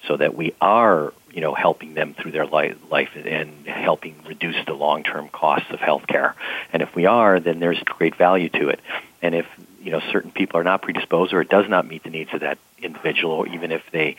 [0.07, 4.65] so that we are you know helping them through their life, life and helping reduce
[4.67, 6.35] the long-term costs of healthcare?
[6.73, 8.81] And if we are then there's great value to it.
[9.21, 9.47] And if
[9.83, 12.41] you know certain people are not predisposed or it does not meet the needs of
[12.41, 14.17] that individual or even if they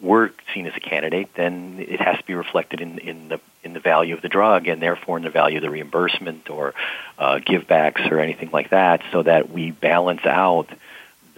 [0.00, 3.72] were seen as a candidate then it has to be reflected in in the in
[3.72, 6.74] the value of the drug and therefore in the value of the reimbursement or
[7.18, 10.68] uh, givebacks or anything like that, so that we balance out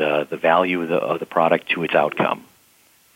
[0.00, 2.44] the the value of the, of the product to its outcome.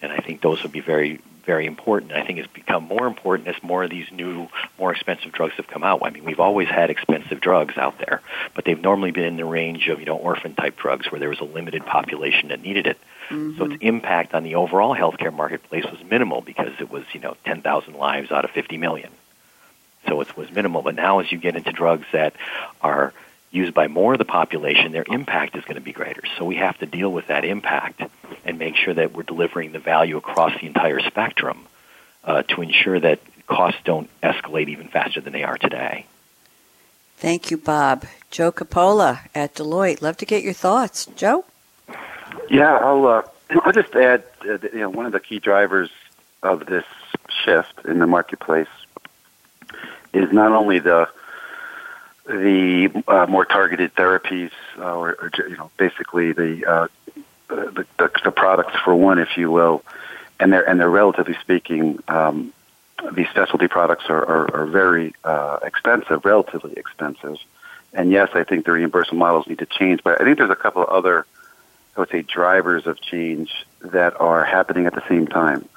[0.03, 2.12] And I think those would be very very important.
[2.12, 5.66] I think it's become more important as more of these new, more expensive drugs have
[5.66, 6.01] come out.
[6.03, 8.23] I mean, we've always had expensive drugs out there,
[8.55, 11.29] but they've normally been in the range of, you know, orphan type drugs where there
[11.29, 12.99] was a limited population that needed it.
[13.29, 13.59] Mm-hmm.
[13.59, 17.37] So its impact on the overall healthcare marketplace was minimal because it was, you know,
[17.44, 19.11] 10,000 lives out of 50 million.
[20.09, 20.83] So it was minimal.
[20.83, 22.35] But now as you get into drugs that
[22.81, 23.12] are
[23.55, 26.23] used by more of the population, their impact is going to be greater.
[26.37, 28.03] So we have to deal with that impact
[28.45, 31.67] and make sure that we're delivering the value across the entire spectrum
[32.25, 36.07] uh, to ensure that costs don't escalate even faster than they are today.
[37.17, 38.07] Thank you, Bob.
[38.31, 40.03] Joe Coppola at Deloitte.
[40.03, 41.07] Love to get your thoughts.
[41.14, 41.45] Joe?
[42.51, 43.23] Yeah, I'll, uh,
[43.64, 45.90] I'll just add, uh, you know, one of the key drivers
[46.43, 46.85] of this
[47.45, 48.69] shift in the marketplace
[50.12, 51.09] is not only the
[52.27, 56.89] the uh, more targeted therapies, uh, or, or, you know, basically the, uh,
[57.49, 59.85] the, the, the products for one, if you will,
[60.41, 62.53] and they're and they're relatively speaking, um,
[63.13, 67.37] these specialty products are are, are very uh, expensive, relatively expensive,
[67.93, 70.57] and yes, I think the reimbursement models need to change, but I think there's a
[70.57, 71.27] couple of other,
[71.97, 75.69] I would say, drivers of change that are happening at the same time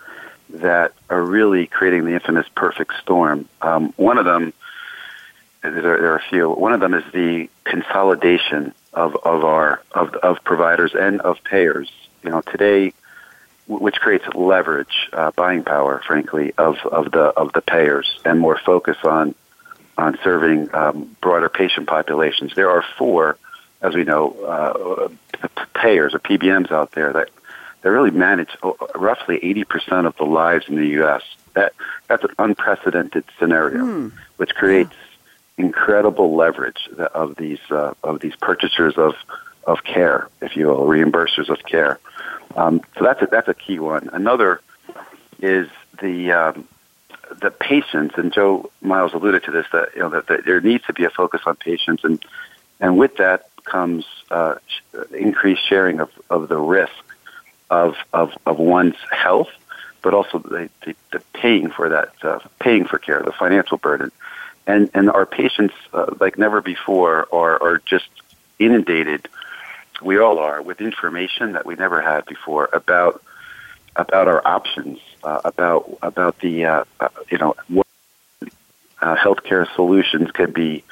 [0.50, 3.48] that are really creating the infamous perfect storm.
[3.62, 4.54] Um, one of them
[5.62, 6.50] there, there, are a few.
[6.50, 11.91] One of them is the consolidation of, of our of, of providers and of payers.
[12.24, 12.93] You know, today,
[13.67, 18.60] which creates leverage, uh, buying power, frankly, of, of the of the payers, and more
[18.65, 19.36] focus on
[19.98, 22.54] on serving um, broader patient populations.
[22.54, 23.38] There are four,
[23.82, 25.10] as we know, uh,
[25.74, 27.30] payers or PBMs out there that
[27.82, 28.50] that really manage
[28.96, 31.22] roughly 80% of the lives in the U.S.
[31.54, 31.74] That
[32.08, 34.12] that's an unprecedented scenario, mm.
[34.38, 34.93] which creates
[35.58, 39.15] incredible leverage of these uh, of these purchasers of
[39.65, 42.00] of care, if you will, reimbursers of care.
[42.56, 44.10] Um, so that's a, that's a key one.
[44.13, 44.62] Another
[45.39, 45.67] is
[46.02, 46.67] the um,
[47.41, 50.86] the patients, and Joe Miles alluded to this that you know that, that there needs
[50.86, 52.24] to be a focus on patients, and
[52.80, 54.56] and with that comes uh,
[55.13, 56.93] increased sharing of, of the risk
[57.70, 59.50] of, of of one's health,
[60.02, 64.12] but also the, the, the paying for that, uh, paying for care, the financial burden
[64.67, 68.10] and and our patients, uh, like never before, are are just
[68.60, 69.27] inundated.
[70.01, 73.23] We all are with information that we never had before about
[73.95, 77.88] about our options, uh, about about the uh, uh, you know what
[79.01, 80.84] uh, healthcare solutions can be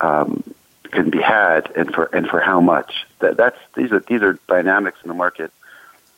[0.00, 0.44] um,
[0.92, 3.06] can be had, and for and for how much.
[3.20, 5.50] That that's these are these are dynamics in the market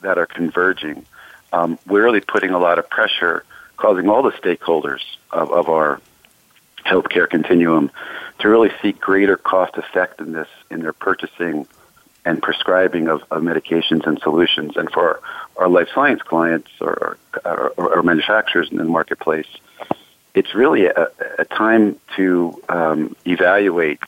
[0.03, 1.07] that are converging.
[1.53, 3.45] Um, we're really putting a lot of pressure,
[3.77, 6.01] causing all the stakeholders of, of our
[6.87, 7.91] healthcare continuum
[8.39, 11.67] to really seek greater cost effectiveness in their purchasing
[12.25, 14.77] and prescribing of, of medications and solutions.
[14.77, 15.21] And for our,
[15.65, 19.47] our life science clients or, or, or, manufacturers in the marketplace,
[20.35, 24.01] it's really a, a time to um, evaluate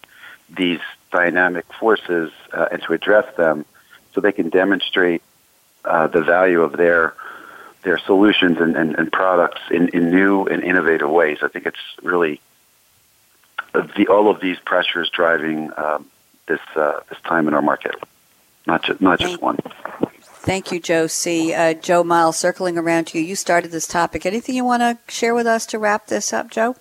[0.50, 0.80] these
[1.12, 3.64] dynamic forces uh, and to address them
[4.12, 5.22] so they can demonstrate
[5.84, 7.14] uh, the value of their
[7.82, 11.38] their solutions and, and, and products in, in new and innovative ways.
[11.42, 12.40] I think it's really
[13.72, 16.06] the, all of these pressures driving um,
[16.46, 17.94] this uh, this time in our market,
[18.66, 19.58] not just not just one.
[20.20, 21.52] Thank you, Joe C.
[21.52, 23.24] Uh, Joe Miles, circling around to you.
[23.24, 24.24] You started this topic.
[24.24, 26.74] Anything you want to share with us to wrap this up, Joe?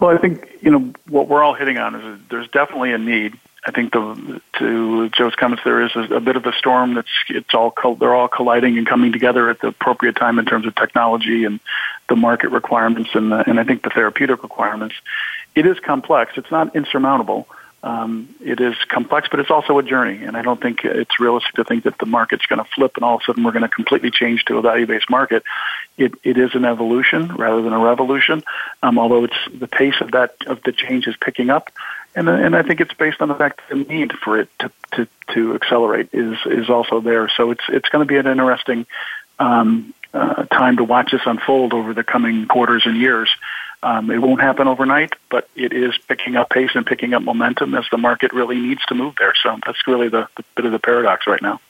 [0.00, 3.38] Well, I think you know what we're all hitting on is there's definitely a need.
[3.64, 7.08] I think the, to Joe's comments, there is a, a bit of a storm that's
[7.28, 10.74] it's all they're all colliding and coming together at the appropriate time in terms of
[10.74, 11.60] technology and
[12.08, 14.96] the market requirements and the, and I think the therapeutic requirements.
[15.54, 16.32] It is complex.
[16.36, 17.46] It's not insurmountable.
[17.84, 20.22] Um, it is complex, but it's also a journey.
[20.22, 23.04] And I don't think it's realistic to think that the market's going to flip and
[23.04, 25.42] all of a sudden we're going to completely change to a value-based market.
[25.98, 28.44] It, it is an evolution rather than a revolution.
[28.82, 31.72] Um, although it's the pace of that of the change is picking up,
[32.14, 34.70] and and I think it's based on the fact that the need for it to
[34.92, 37.28] to, to accelerate is is also there.
[37.36, 38.86] So it's it's going to be an interesting
[39.38, 43.30] um, uh, time to watch this unfold over the coming quarters and years.
[43.82, 47.74] Um, it won't happen overnight, but it is picking up pace and picking up momentum
[47.74, 49.34] as the market really needs to move there.
[49.42, 51.60] So that's really the, the bit of the paradox right now.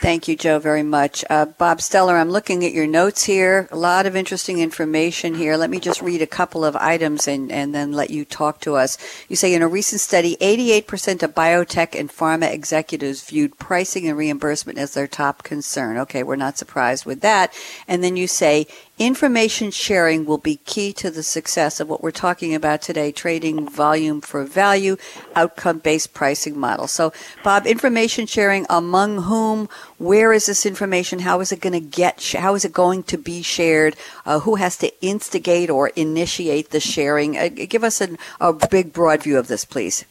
[0.00, 1.24] Thank you, Joe, very much.
[1.30, 3.66] Uh, Bob Steller, I'm looking at your notes here.
[3.70, 5.56] A lot of interesting information here.
[5.56, 8.74] Let me just read a couple of items and, and then let you talk to
[8.74, 8.98] us.
[9.26, 14.18] You say in a recent study, 88% of biotech and pharma executives viewed pricing and
[14.18, 15.96] reimbursement as their top concern.
[15.96, 17.54] Okay, we're not surprised with that.
[17.88, 18.66] And then you say
[18.98, 23.68] Information sharing will be key to the success of what we're talking about today trading
[23.68, 24.96] volume for value,
[25.34, 26.86] outcome based pricing model.
[26.86, 27.12] So,
[27.44, 29.68] Bob, information sharing among whom,
[29.98, 31.18] where is this information?
[31.18, 33.96] How is it going to get, how is it going to be shared?
[34.24, 37.36] Uh, who has to instigate or initiate the sharing?
[37.36, 40.06] Uh, give us an, a big, broad view of this, please.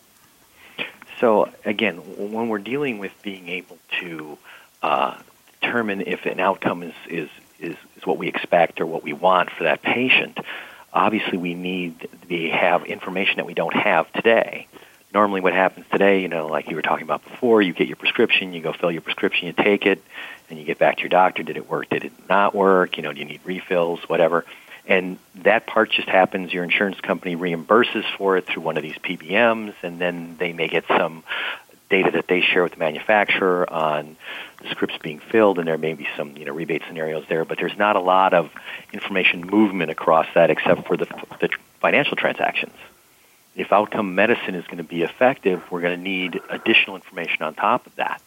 [1.19, 4.37] So, again, when we're dealing with being able to
[4.83, 5.17] uh,
[5.59, 7.29] determine if an outcome is, is
[8.05, 10.37] what we expect or what we want for that patient,
[10.93, 14.67] obviously we need to have information that we don't have today.
[15.13, 17.95] Normally, what happens today, you know, like you were talking about before, you get your
[17.95, 20.03] prescription, you go fill your prescription, you take it,
[20.49, 21.41] and you get back to your doctor.
[21.41, 21.89] Did it work?
[21.89, 22.97] Did it not work?
[22.97, 24.01] You know, do you need refills?
[24.09, 24.43] Whatever.
[24.87, 26.53] And that part just happens.
[26.53, 30.67] Your insurance company reimburses for it through one of these PBMs, and then they may
[30.67, 31.23] get some
[31.89, 34.17] data that they share with the manufacturer on
[34.61, 37.57] the scripts being filled, and there may be some you know rebate scenarios there, but
[37.57, 38.51] there's not a lot of
[38.93, 41.05] information movement across that except for the,
[41.39, 42.73] the financial transactions.
[43.55, 47.55] If outcome medicine is going to be effective, we're going to need additional information on
[47.55, 48.21] top of that,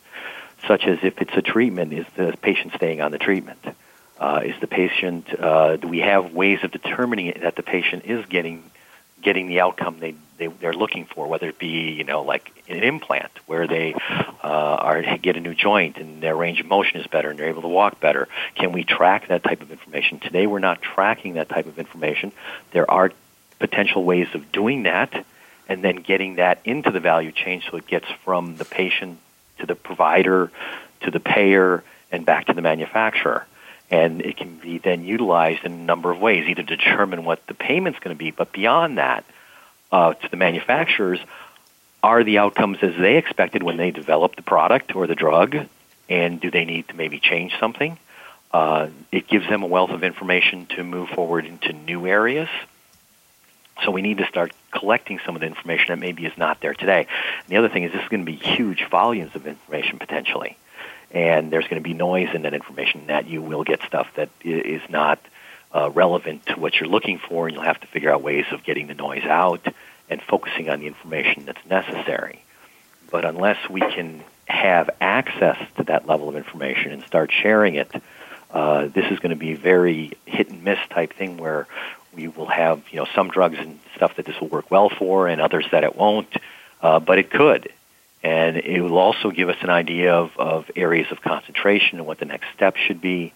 [0.66, 3.58] such as if it's a treatment, is the patient staying on the treatment?
[4.18, 5.28] Uh, is the patient?
[5.38, 8.64] Uh, do we have ways of determining that the patient is getting
[9.20, 12.82] getting the outcome they, they they're looking for, whether it be you know like an
[12.82, 17.06] implant where they uh, are get a new joint and their range of motion is
[17.06, 18.28] better and they're able to walk better.
[18.54, 20.20] Can we track that type of information?
[20.20, 22.32] Today we're not tracking that type of information.
[22.72, 23.12] There are
[23.58, 25.26] potential ways of doing that
[25.68, 29.18] and then getting that into the value chain so it gets from the patient
[29.58, 30.50] to the provider
[31.02, 33.46] to the payer and back to the manufacturer
[33.90, 37.46] and it can be then utilized in a number of ways, either to determine what
[37.46, 39.24] the payment's going to be, but beyond that,
[39.92, 41.20] uh, to the manufacturers,
[42.02, 45.56] are the outcomes as they expected when they developed the product or the drug,
[46.08, 47.98] and do they need to maybe change something?
[48.52, 52.48] Uh, it gives them a wealth of information to move forward into new areas.
[53.84, 56.74] So we need to start collecting some of the information that maybe is not there
[56.74, 57.06] today.
[57.40, 60.56] And the other thing is this is going to be huge volumes of information potentially
[61.10, 64.28] and there's going to be noise in that information that you will get stuff that
[64.42, 65.18] is not
[65.72, 68.64] uh, relevant to what you're looking for, and you'll have to figure out ways of
[68.64, 69.66] getting the noise out
[70.08, 72.42] and focusing on the information that's necessary.
[73.10, 77.90] But unless we can have access to that level of information and start sharing it,
[78.50, 81.66] uh, this is going to be a very hit and miss type thing where
[82.14, 85.28] we will have you know some drugs and stuff that this will work well for,
[85.28, 86.34] and others that it won't.
[86.80, 87.70] Uh, but it could,
[88.22, 92.18] and it will also give us an idea of, of areas of concentration and what
[92.18, 93.32] the next step should be,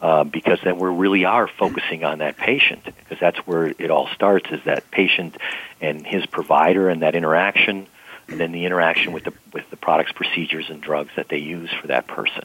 [0.00, 4.08] uh, because then we really are focusing on that patient, because that's where it all
[4.08, 5.36] starts, is that patient
[5.80, 7.86] and his provider and that interaction,
[8.28, 11.70] and then the interaction with the, with the products, procedures, and drugs that they use
[11.80, 12.44] for that person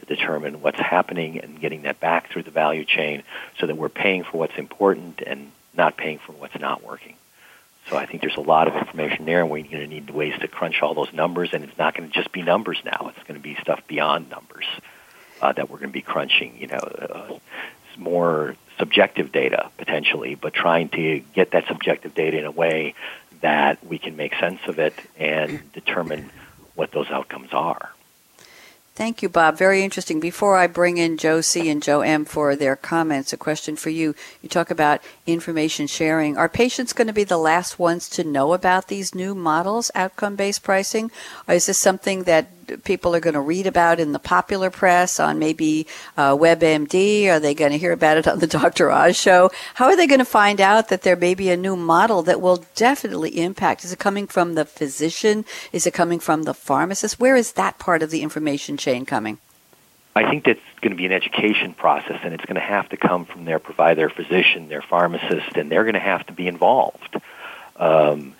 [0.00, 3.22] to determine what's happening and getting that back through the value chain
[3.58, 7.14] so that we're paying for what's important and not paying for what's not working.
[7.88, 10.34] So I think there's a lot of information there, and we're going to need ways
[10.40, 11.50] to crunch all those numbers.
[11.52, 14.28] And it's not going to just be numbers now; it's going to be stuff beyond
[14.28, 14.66] numbers
[15.40, 16.56] uh, that we're going to be crunching.
[16.58, 17.38] You know, uh,
[17.96, 22.94] more subjective data potentially, but trying to get that subjective data in a way
[23.40, 26.30] that we can make sense of it and determine
[26.74, 27.90] what those outcomes are.
[28.94, 29.56] Thank you, Bob.
[29.56, 30.20] Very interesting.
[30.20, 31.70] Before I bring in Joe C.
[31.70, 32.26] and Joe M.
[32.26, 34.14] for their comments, a question for you.
[34.42, 36.36] You talk about information sharing.
[36.36, 40.36] Are patients going to be the last ones to know about these new models, outcome
[40.36, 41.10] based pricing?
[41.48, 45.20] Or is this something that people are going to read about in the popular press
[45.20, 47.28] on maybe uh, WebMD?
[47.28, 48.90] Are they going to hear about it on the Dr.
[48.90, 49.50] Oz show?
[49.74, 52.40] How are they going to find out that there may be a new model that
[52.40, 53.84] will definitely impact?
[53.84, 55.44] Is it coming from the physician?
[55.72, 57.20] Is it coming from the pharmacist?
[57.20, 59.38] Where is that part of the information chain coming?
[60.14, 62.96] I think that's going to be an education process, and it's going to have to
[62.96, 67.16] come from their provider, physician, their pharmacist, and they're going to have to be involved.
[67.76, 68.34] Um,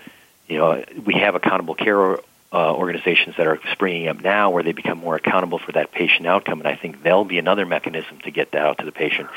[0.48, 2.18] you know, we have accountable care
[2.52, 6.26] uh, organizations that are springing up now where they become more accountable for that patient
[6.26, 9.28] outcome, and I think there'll be another mechanism to get that out to the patient.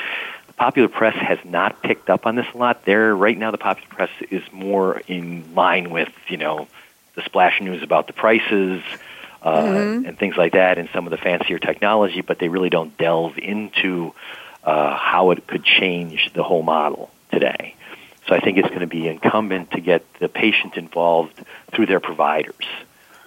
[0.48, 2.84] The popular press has not picked up on this a lot.
[2.84, 6.66] There, right now, the popular press is more in line with you know
[7.14, 8.82] the splash news about the prices.
[9.42, 10.06] Uh, mm-hmm.
[10.06, 13.36] and things like that, and some of the fancier technology, but they really don't delve
[13.36, 14.14] into
[14.62, 17.74] uh, how it could change the whole model today.
[18.26, 21.38] So I think it's going to be incumbent to get the patient involved
[21.72, 22.64] through their providers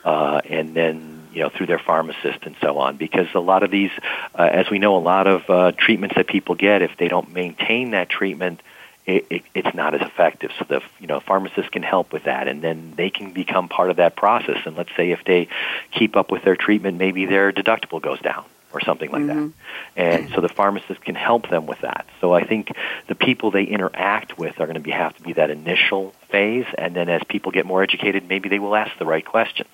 [0.07, 2.95] uh, and then you know through their pharmacist and so on.
[2.95, 3.91] Because a lot of these,
[4.33, 7.33] uh, as we know, a lot of uh, treatments that people get, if they don't
[7.33, 8.61] maintain that treatment,
[9.05, 10.51] it, it, it's not as effective.
[10.57, 13.89] So the you know pharmacist can help with that, and then they can become part
[13.89, 14.59] of that process.
[14.65, 15.49] And let's say if they
[15.91, 19.47] keep up with their treatment, maybe their deductible goes down, or something like mm-hmm.
[19.47, 19.53] that.
[19.97, 22.05] And so the pharmacist can help them with that.
[22.21, 22.71] So I think
[23.07, 26.65] the people they interact with are going to be, have to be that initial phase,
[26.77, 29.67] and then as people get more educated, maybe they will ask the right questions.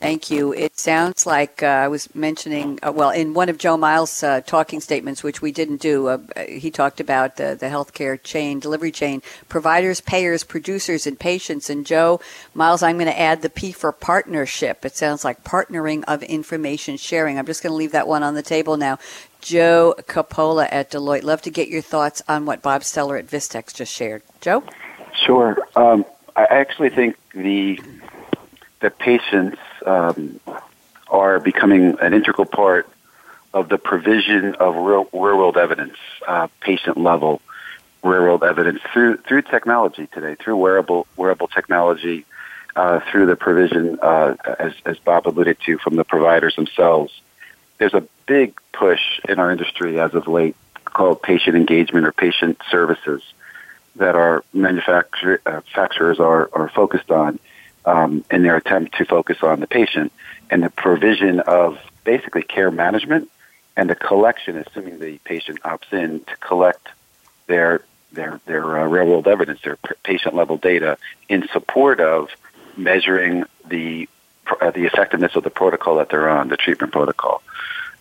[0.00, 0.52] Thank you.
[0.52, 4.42] It sounds like uh, I was mentioning, uh, well, in one of Joe Miles' uh,
[4.42, 8.92] talking statements, which we didn't do, uh, he talked about the, the healthcare chain, delivery
[8.92, 11.70] chain, providers, payers, producers, and patients.
[11.70, 12.20] And Joe
[12.52, 14.84] Miles, I'm going to add the P for partnership.
[14.84, 17.38] It sounds like partnering of information sharing.
[17.38, 18.98] I'm just going to leave that one on the table now.
[19.40, 21.22] Joe Coppola at Deloitte.
[21.22, 24.22] Love to get your thoughts on what Bob Steller at Vistex just shared.
[24.42, 24.64] Joe?
[25.14, 25.56] Sure.
[25.76, 26.04] Um,
[26.36, 27.80] I actually think the
[28.80, 30.40] the patients um,
[31.08, 32.88] are becoming an integral part
[33.52, 37.40] of the provision of real, real world evidence, uh, patient level
[38.02, 42.26] real world evidence through through technology today, through wearable wearable technology,
[42.76, 47.20] uh, through the provision, uh, as as Bob alluded to, from the providers themselves.
[47.78, 52.58] There's a big push in our industry as of late called patient engagement or patient
[52.70, 53.22] services
[53.96, 57.38] that our manufacturers are, are focused on
[57.86, 60.12] um, in their attempt to focus on the patient
[60.50, 63.30] and the provision of basically care management
[63.76, 66.88] and the collection, assuming the patient opts in, to collect
[67.46, 67.82] their
[68.12, 70.96] their their uh, real world evidence, their patient level data,
[71.28, 72.30] in support of
[72.76, 74.08] measuring the
[74.60, 77.42] uh, the effectiveness of the protocol that they're on, the treatment protocol.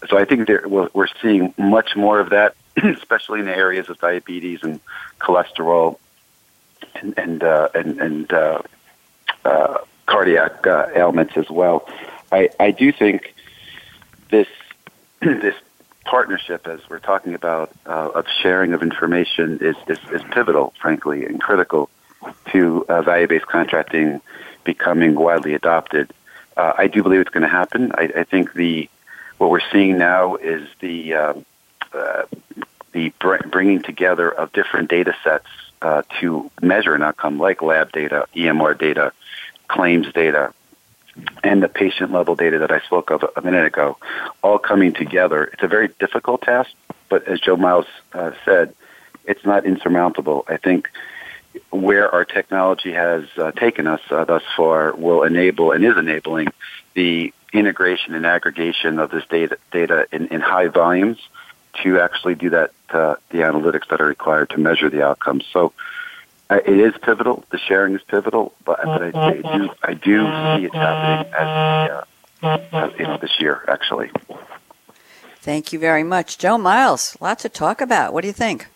[0.10, 3.98] So I think we're, we're seeing much more of that, especially in the areas of
[4.00, 4.80] diabetes and
[5.20, 5.98] cholesterol
[6.96, 8.34] and and uh, and, and
[9.46, 11.88] uh, cardiac uh, ailments as well.
[12.32, 13.34] I, I do think
[14.30, 14.48] this
[15.22, 15.56] this
[16.06, 21.26] partnership, as we're talking about, uh, of sharing of information is, is, is, pivotal, frankly,
[21.26, 21.90] and critical
[22.52, 24.22] to uh, value-based contracting
[24.64, 26.14] becoming widely adopted.
[26.56, 27.92] Uh, I do believe it's going to happen.
[27.94, 28.90] I, I, think the
[29.38, 31.46] what we're seeing now is the um,
[31.94, 32.24] uh,
[32.92, 35.48] the br- bringing together of different data sets
[35.82, 39.12] uh, to measure an outcome, like lab data, EMR data,
[39.68, 40.54] claims data,
[41.44, 43.98] and the patient level data that I spoke of a minute ago,
[44.42, 45.46] all coming together.
[45.54, 46.72] It's a very difficult task,
[47.10, 48.74] but as Joe Miles uh, said,
[49.26, 50.46] it's not insurmountable.
[50.48, 50.90] I think
[51.70, 56.48] where our technology has uh, taken us uh, thus far will enable and is enabling
[56.96, 61.20] the integration and aggregation of this data data in, in high volumes
[61.84, 65.46] to actually do that uh, the analytics that are required to measure the outcomes.
[65.52, 65.74] So
[66.58, 67.44] it is pivotal.
[67.52, 72.06] The sharing is pivotal, but, but I, I, do I do see it happening as,
[72.42, 74.12] uh, as you know, this year actually.
[75.42, 77.18] Thank you very much, Joe Miles.
[77.20, 78.14] Lots to talk about.
[78.14, 78.68] What do you think?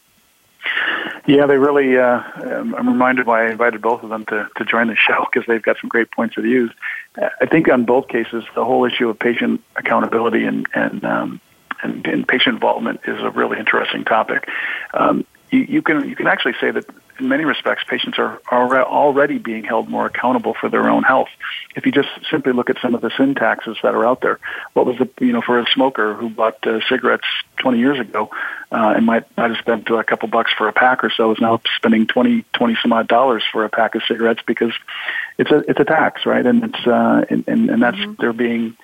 [1.25, 1.97] Yeah, they really.
[1.97, 5.25] Uh, um, I'm reminded why I invited both of them to, to join the show
[5.31, 6.71] because they've got some great points of views.
[7.17, 11.41] I think on both cases, the whole issue of patient accountability and and um,
[11.83, 14.47] and, and patient involvement is a really interesting topic.
[14.93, 16.85] Um, you, you can you can actually say that
[17.19, 21.29] in many respects, patients are, are already being held more accountable for their own health.
[21.75, 24.39] If you just simply look at some of the sin taxes that are out there,
[24.73, 27.25] what was the you know for a smoker who bought uh, cigarettes
[27.57, 28.29] 20 years ago
[28.71, 31.39] uh, and might might have spent a couple bucks for a pack or so is
[31.39, 34.73] now spending 20 20 some odd dollars for a pack of cigarettes because
[35.37, 36.45] it's a it's a tax, right?
[36.45, 38.13] And it's uh, and and, and that's mm-hmm.
[38.19, 38.75] they're being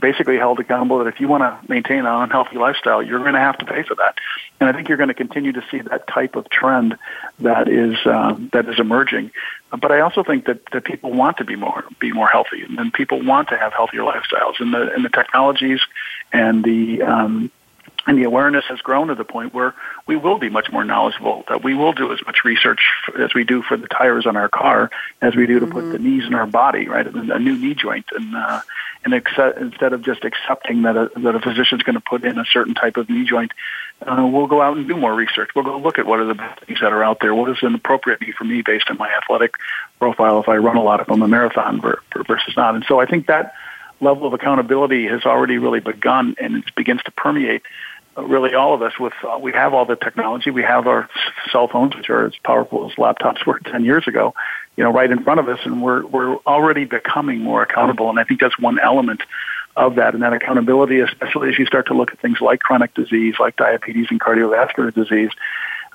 [0.00, 3.40] basically held accountable that if you want to maintain an unhealthy lifestyle, you're going to
[3.40, 4.18] have to pay for that.
[4.60, 6.96] And I think you're going to continue to see that type of trend
[7.40, 9.30] that is uh, that is emerging.
[9.70, 12.92] But I also think that, that people want to be more be more healthy, and,
[12.92, 14.60] people want to have healthier lifestyles.
[14.60, 15.80] And the and the technologies
[16.32, 17.50] and the um,
[18.06, 19.74] and the awareness has grown to the point where
[20.06, 22.80] we will be much more knowledgeable, that we will do as much research
[23.18, 24.90] as we do for the tires on our car
[25.22, 25.74] as we do to mm-hmm.
[25.74, 27.06] put the knees in our body, right?
[27.06, 28.06] A new knee joint.
[28.12, 28.60] And, uh,
[29.04, 32.38] and accept, instead of just accepting that a, that a physician's going to put in
[32.38, 33.52] a certain type of knee joint,
[34.02, 35.50] uh, we'll go out and do more research.
[35.54, 37.34] We'll go look at what are the best things that are out there.
[37.34, 39.54] What is an appropriate knee for me based on my athletic
[39.98, 42.74] profile if I run a lot if I'm a marathon versus not.
[42.74, 43.54] And so I think that
[44.00, 47.62] level of accountability has already really begun and it begins to permeate
[48.16, 50.50] really all of us with uh, we have all the technology.
[50.50, 51.08] We have our
[51.50, 54.34] cell phones which are as powerful as laptops were 10 years ago
[54.76, 58.10] you know right in front of us and we're we're already becoming more accountable.
[58.10, 59.22] And i think that's one element
[59.76, 62.94] of that and that accountability especially as you start to look at things like chronic
[62.94, 65.30] disease like diabetes and cardiovascular disease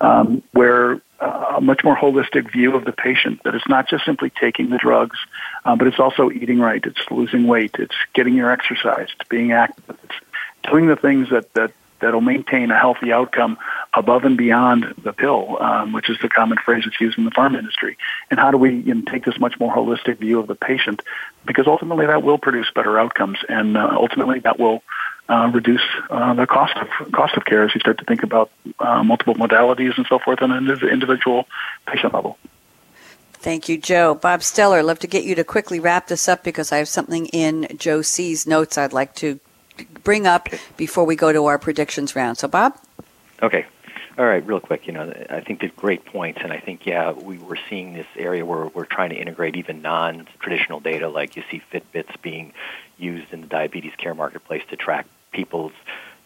[0.02, 4.04] um, where uh, a much more holistic view of the patient that it's not just
[4.04, 5.18] simply taking the drugs
[5.64, 9.52] uh, but it's also eating right it's losing weight it's getting your exercise it's being
[9.52, 10.14] active it's
[10.70, 13.58] doing the things that that that'll maintain a healthy outcome
[13.94, 17.30] above and beyond the pill, um, which is the common phrase that's used in the
[17.30, 17.96] farm industry.
[18.30, 21.02] And how do we you know, take this much more holistic view of the patient?
[21.46, 24.82] Because ultimately that will produce better outcomes, and uh, ultimately that will
[25.28, 28.50] uh, reduce uh, the cost of cost of care as you start to think about
[28.80, 31.46] uh, multiple modalities and so forth on an individual
[31.86, 32.36] patient level.
[33.34, 34.14] Thank you, Joe.
[34.14, 37.24] Bob Steller, love to get you to quickly wrap this up because I have something
[37.28, 39.40] in Joe C's notes I'd like to
[40.02, 42.38] bring up before we go to our predictions round.
[42.38, 42.76] So, Bob?
[43.42, 43.66] Okay.
[44.18, 44.86] All right, real quick.
[44.86, 48.06] You know, I think they're great points, and I think yeah, we were seeing this
[48.16, 52.52] area where we're trying to integrate even non-traditional data, like you see Fitbits being
[52.98, 55.72] used in the diabetes care marketplace to track people's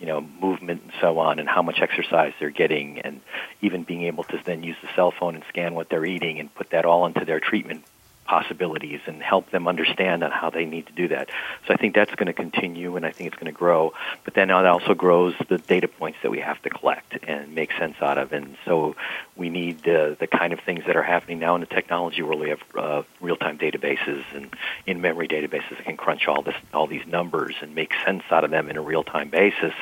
[0.01, 3.21] you know movement and so on and how much exercise they're getting and
[3.61, 6.53] even being able to then use the cell phone and scan what they're eating and
[6.55, 7.85] put that all into their treatment
[8.25, 11.31] possibilities and help them understand on how they need to do that.
[11.67, 13.93] So I think that's going to continue and I think it's going to grow.
[14.25, 17.73] But then it also grows the data points that we have to collect and make
[17.73, 18.33] sense out of.
[18.33, 18.97] And so
[19.37, 22.41] we need uh, the kind of things that are happening now in the technology world.
[22.41, 24.55] We have uh, real-time databases and
[24.87, 28.51] in-memory databases that can crunch all this, all these numbers and make sense out of
[28.51, 29.75] them in a real-time basis.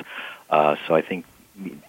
[0.51, 1.25] Uh, so I think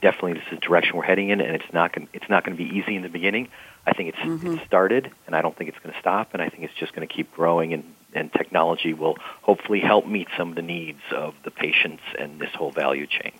[0.01, 2.57] definitely this is the direction we're heading in, and it's not going it's not going
[2.57, 3.49] to be easy in the beginning.
[3.85, 4.55] I think it's, mm-hmm.
[4.55, 6.93] it's started, and I don't think it's going to stop, and I think it's just
[6.93, 11.01] going to keep growing, and, and technology will hopefully help meet some of the needs
[11.11, 13.33] of the patients and this whole value chain.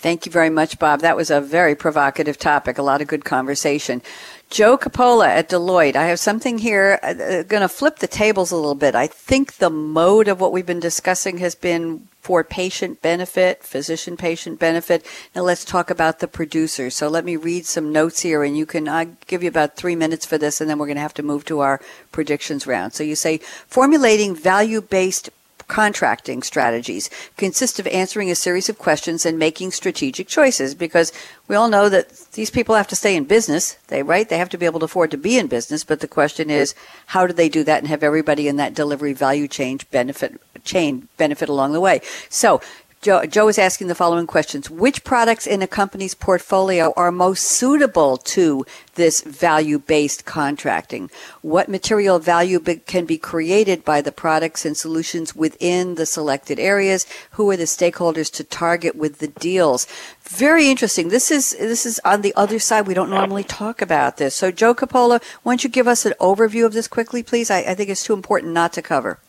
[0.00, 1.00] Thank you very much, Bob.
[1.00, 4.00] That was a very provocative topic, a lot of good conversation.
[4.48, 5.96] Joe Coppola at Deloitte.
[5.96, 8.94] I have something here, uh, uh going to flip the tables a little bit.
[8.94, 14.16] I think the mode of what we've been discussing has been for patient benefit, physician
[14.16, 15.04] patient benefit.
[15.34, 16.90] Now let's talk about the producer.
[16.90, 19.96] So let me read some notes here and you can, I'll give you about three
[19.96, 21.80] minutes for this and then we're going to have to move to our
[22.12, 22.92] predictions round.
[22.92, 25.30] So you say formulating value based
[25.68, 31.12] contracting strategies consist of answering a series of questions and making strategic choices because
[31.46, 33.74] we all know that these people have to stay in business.
[33.88, 34.28] They right?
[34.28, 36.74] They have to be able to afford to be in business, but the question is
[37.06, 41.08] how do they do that and have everybody in that delivery value chain benefit chain
[41.16, 42.00] benefit along the way.
[42.28, 42.60] So
[43.00, 44.68] Joe, Joe is asking the following questions.
[44.68, 51.08] Which products in a company's portfolio are most suitable to this value based contracting?
[51.40, 56.58] What material value be, can be created by the products and solutions within the selected
[56.58, 57.06] areas?
[57.32, 59.86] Who are the stakeholders to target with the deals?
[60.22, 61.08] Very interesting.
[61.08, 62.88] This is this is on the other side.
[62.88, 64.34] We don't normally talk about this.
[64.34, 67.48] So, Joe Coppola, why don't you give us an overview of this quickly, please?
[67.48, 69.20] I, I think it's too important not to cover.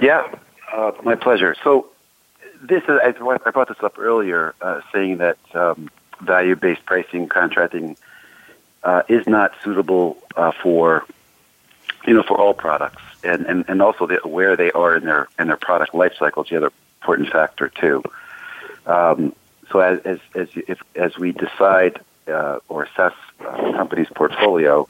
[0.00, 0.32] Yeah,
[0.72, 1.54] uh, my pleasure.
[1.62, 1.91] So,
[2.62, 3.10] this is, I
[3.50, 5.90] brought this up earlier, uh, saying that um,
[6.20, 7.96] value-based pricing contracting
[8.84, 11.04] uh, is not suitable uh, for,
[12.06, 15.28] you know, for all products, and and, and also the, where they are in their
[15.38, 18.02] in their product life cycle is the other important factor too.
[18.86, 19.34] Um,
[19.70, 24.88] so as as as, if, as we decide uh, or assess a company's portfolio,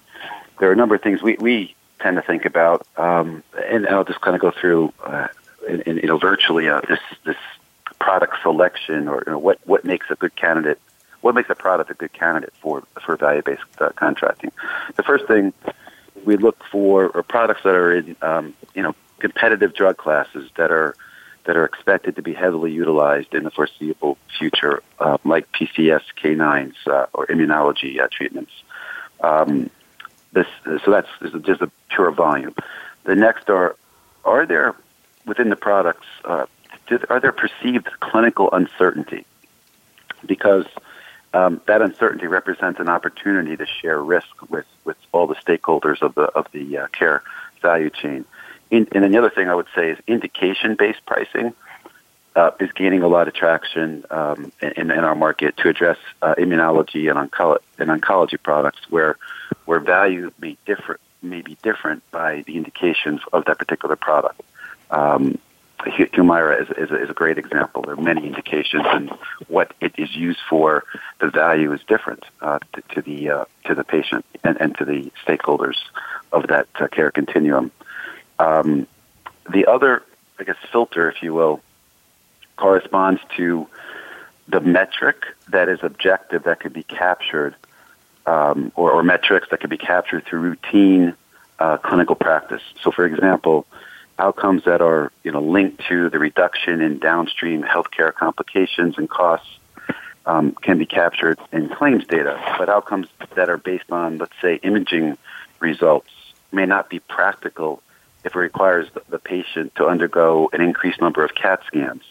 [0.59, 4.05] there are a number of things we, we tend to think about, um, and, I'll
[4.05, 4.93] just kind of go through.
[5.03, 5.29] Uh,
[5.69, 7.37] you know, virtually uh, this this
[8.03, 10.81] product selection or you know, what what makes a good candidate
[11.21, 14.51] what makes a product a good candidate for for value based uh, contracting.
[14.97, 15.53] The first thing
[16.25, 20.73] we look for are products that are in um, you know competitive drug classes that
[20.73, 20.97] are
[21.45, 27.07] that are expected to be heavily utilized in the foreseeable future, uh, like PCSK9s uh,
[27.15, 28.53] or immunology uh, treatments.
[29.21, 29.71] Um,
[30.33, 30.47] this,
[30.85, 31.09] so that's
[31.43, 32.55] just a pure volume.
[33.05, 33.77] The next are
[34.25, 34.75] are there
[35.25, 36.07] within the products
[36.91, 39.25] uh, are there perceived clinical uncertainty?
[40.27, 40.67] Because
[41.35, 46.15] um, that uncertainty represents an opportunity to share risk with, with all the stakeholders of
[46.15, 47.23] the of the uh, care
[47.61, 48.25] value chain.
[48.71, 51.55] In, and then the other thing I would say is indication based pricing
[52.35, 56.35] uh, is gaining a lot of traction um, in, in our market to address uh,
[56.39, 59.17] immunology and, onco- and oncology products where
[59.65, 64.41] where value may differ may be different by the indications of that particular product.
[64.91, 65.39] Um,
[65.91, 67.83] Humira is, is, is, a great example.
[67.83, 69.11] There are many indications, and
[69.49, 70.85] what it is used for,
[71.21, 74.85] the value is different uh, to, to, the uh, to the patient and, and, to
[74.85, 75.77] the stakeholders
[76.33, 77.71] of that uh, care continuum.
[78.39, 78.87] Um,
[79.51, 80.03] the other,
[80.39, 81.61] I guess, filter, if you will,
[82.57, 83.67] corresponds to
[84.49, 87.55] the metric that is objective that could be captured,
[88.27, 91.15] um, or, or, metrics that could be captured through routine
[91.59, 92.63] uh, clinical practice.
[92.83, 93.67] So, for example
[94.23, 99.59] outcomes that are you know linked to the reduction in downstream healthcare complications and costs
[100.25, 104.55] um, can be captured in claims data, but outcomes that are based on, let's say,
[104.63, 105.19] imaging
[105.59, 106.11] results
[106.53, 107.83] may not be practical
[108.25, 112.03] if it requires the, patient to undergo an increased number of CAT scans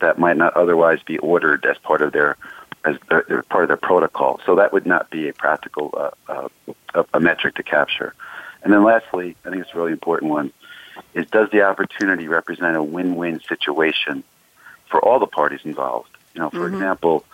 [0.00, 2.36] that might not otherwise be ordered as part of their
[2.84, 4.40] as their, part of their protocol.
[4.44, 6.48] So that would not be a practical uh,
[6.94, 8.14] uh, a metric to capture.
[8.64, 10.52] And then lastly, I think it's a really important one
[11.14, 14.24] is does the opportunity represent a win-win situation
[14.86, 16.10] for all the parties involved.
[16.34, 16.74] You know, for mm-hmm.
[16.74, 17.24] example,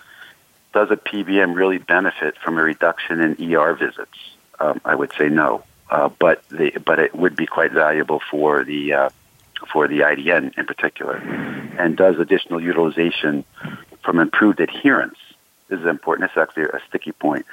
[0.73, 4.17] does a PBM really benefit from a reduction in ER visits?
[4.59, 8.65] Um, I would say no, uh, but the, but it would be quite valuable for
[8.65, 9.11] the uh,
[9.73, 11.17] for the IDN in particular.
[11.79, 13.45] And does additional utilization
[14.03, 15.19] from improved adherence?
[15.69, 16.31] This is important.
[16.31, 17.47] It's actually a sticky point.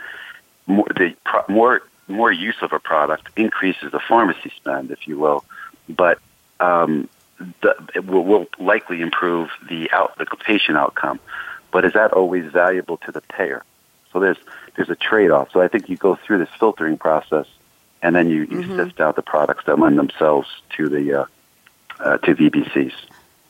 [0.67, 1.15] More, the
[1.47, 5.43] more more use of a product increases the pharmacy spend, if you will,
[5.89, 6.19] but
[6.59, 7.09] um,
[7.61, 11.19] the, it will, will likely improve the out the patient outcome.
[11.71, 13.63] But is that always valuable to the payer?
[14.11, 14.37] So there's
[14.75, 15.51] there's a trade off.
[15.51, 17.47] So I think you go through this filtering process,
[18.01, 18.77] and then you, you mm-hmm.
[18.77, 21.25] sift out the products that lend themselves to the uh,
[21.99, 22.93] uh, to VBCs.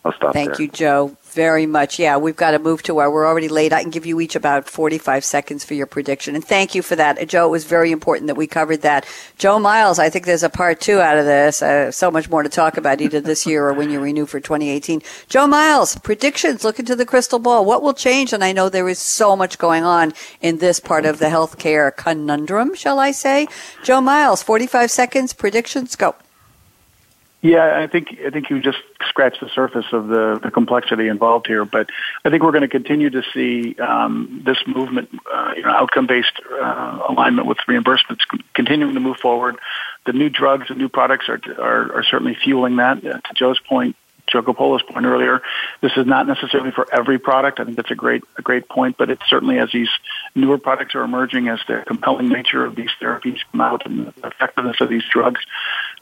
[0.06, 0.62] I'll stop Thank there.
[0.62, 2.00] you, Joe, very much.
[2.00, 3.74] Yeah, we've got to move to where we're already late.
[3.74, 6.34] I can give you each about 45 seconds for your prediction.
[6.34, 7.20] And thank you for that.
[7.20, 9.06] Uh, Joe, it was very important that we covered that.
[9.38, 11.62] Joe Miles, I think there's a part two out of this.
[11.62, 14.40] Uh, so much more to talk about either this year or when you renew for
[14.40, 15.02] 2018.
[15.28, 17.66] Joe Miles, predictions, look into the crystal ball.
[17.66, 18.34] What will change?
[18.34, 21.96] And I know there is so much going on in this part of the healthcare
[21.96, 23.48] conundrum, shall I say.
[23.84, 26.16] Joe Miles, 45 seconds, predictions, go.
[27.42, 31.46] Yeah, I think I think you just scratched the surface of the, the complexity involved
[31.46, 31.88] here, but
[32.26, 36.42] I think we're going to continue to see um, this movement, uh, you know, outcome-based
[36.52, 38.22] uh, alignment with reimbursements
[38.56, 39.58] continuing to move forward.
[40.08, 43.06] The new drugs and new products are are, are certainly fueling that.
[43.06, 43.96] Uh, to Joe's point,
[44.28, 45.42] Joe point earlier,
[45.82, 47.60] this is not necessarily for every product.
[47.60, 49.90] I think that's a great a great point, but it's certainly as these
[50.36, 54.28] newer products are emerging, as the compelling nature of these therapies come out and the
[54.28, 55.42] effectiveness of these drugs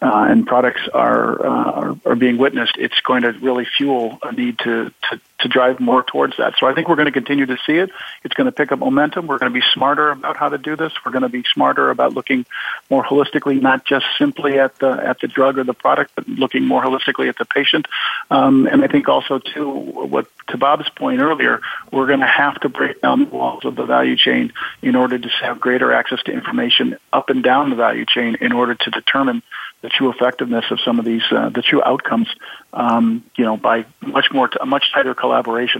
[0.02, 4.32] uh, and products are, uh, are, are being witnessed, it's going to really fuel a
[4.32, 6.56] need to, to to drive more towards that.
[6.60, 7.91] So I think we're going to continue to see it.
[8.24, 9.28] It's going to pick up momentum.
[9.28, 10.91] We're going to be smarter about how to do this.
[11.06, 12.48] We're going to be smarter about looking
[12.89, 16.66] more holistically, not just simply at the at the drug or the product, but looking
[16.66, 17.88] more holistically at the patient.
[18.32, 22.60] Um, and I think also too, what to Bob's point earlier, we're going to have
[22.62, 26.24] to break down the walls of the value chain in order to have greater access
[26.24, 29.43] to information up and down the value chain in order to determine
[29.82, 32.28] the true effectiveness of some of these, uh, the true outcomes,
[32.74, 35.35] um, you know, by much more, t- much tighter collaboration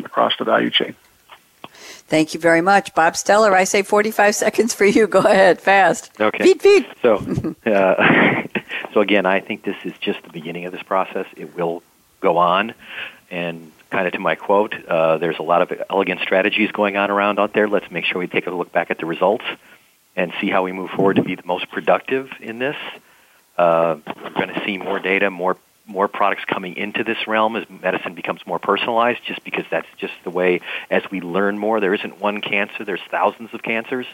[0.06, 0.96] across the value chain.
[2.08, 3.54] Thank you very much, Bob Steller.
[3.54, 5.08] I say 45 seconds for you.
[5.08, 6.12] Go ahead, fast.
[6.20, 6.44] Okay.
[6.44, 6.88] Beat, beat.
[7.02, 7.16] So,
[7.66, 8.44] uh,
[8.94, 11.26] so again, I think this is just the beginning of this process.
[11.36, 11.82] It will
[12.22, 12.74] go on,
[13.32, 17.10] and kind of to my quote, uh, there's a lot of elegant strategies going on
[17.10, 17.68] around out there.
[17.68, 19.46] Let's make sure we take a look back at the results
[20.16, 22.78] and see how we move forward to be the most productive in this.
[23.58, 27.70] Uh, we're going to see more data, more more products coming into this realm as
[27.70, 29.20] medicine becomes more personalized.
[29.26, 30.62] Just because that's just the way.
[30.90, 32.84] As we learn more, there isn't one cancer.
[32.84, 34.08] There's thousands of cancers,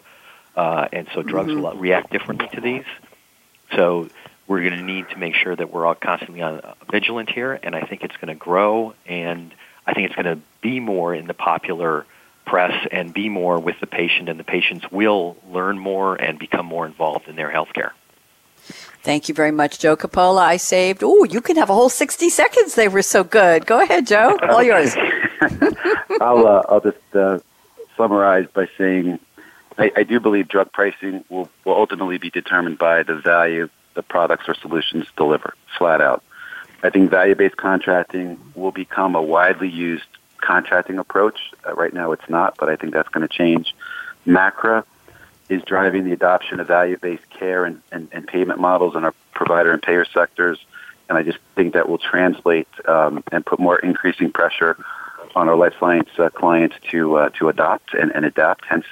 [0.56, 1.62] uh, and so drugs mm-hmm.
[1.62, 2.86] will react differently to these.
[3.76, 4.10] So
[4.48, 7.58] we're going to need to make sure that we're all constantly on uh, vigilant here,
[7.64, 9.54] and I think it's going to grow, and
[9.86, 12.06] I think it's going to be more in the popular
[12.46, 16.66] press and be more with the patient, and the patients will learn more and become
[16.66, 17.94] more involved in their health care.
[19.04, 20.42] Thank you very much, Joe Coppola.
[20.42, 21.02] I saved.
[21.04, 22.76] Oh, you can have a whole sixty seconds.
[22.76, 23.66] They were so good.
[23.66, 24.38] Go ahead, Joe.
[24.50, 24.96] All yours.
[26.22, 27.40] I'll uh, I'll just uh,
[27.98, 29.20] summarize by saying
[29.78, 34.04] I, I do believe drug pricing will, will ultimately be determined by the value the
[34.04, 36.24] products or solutions deliver, flat out.
[36.84, 40.06] I think value-based contracting will become a widely used
[40.38, 41.52] contracting approach.
[41.68, 43.76] Uh, right now, it's not, but I think that's going to change.
[44.26, 44.86] MACRA
[45.52, 49.72] is driving the adoption of value-based care and, and, and payment models in our provider
[49.74, 50.58] and payer sectors.
[51.10, 54.78] And I just think that will translate um, and put more increasing pressure
[55.36, 58.64] on our life science uh, clients to uh, to adopt and, and adapt.
[58.64, 58.86] Hence,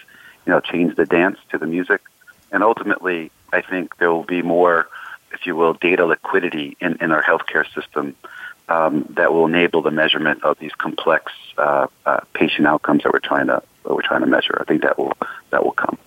[0.46, 2.02] you know, change the dance to the music.
[2.52, 4.90] And ultimately, I think there will be more,
[5.32, 8.16] if you will, data liquidity in, in our healthcare system
[8.68, 13.20] um, that will enable the measurement of these complex uh, uh, patient outcomes that we're
[13.20, 14.58] trying to that we're trying to measure.
[14.60, 15.14] I think that will
[15.52, 15.98] that will come.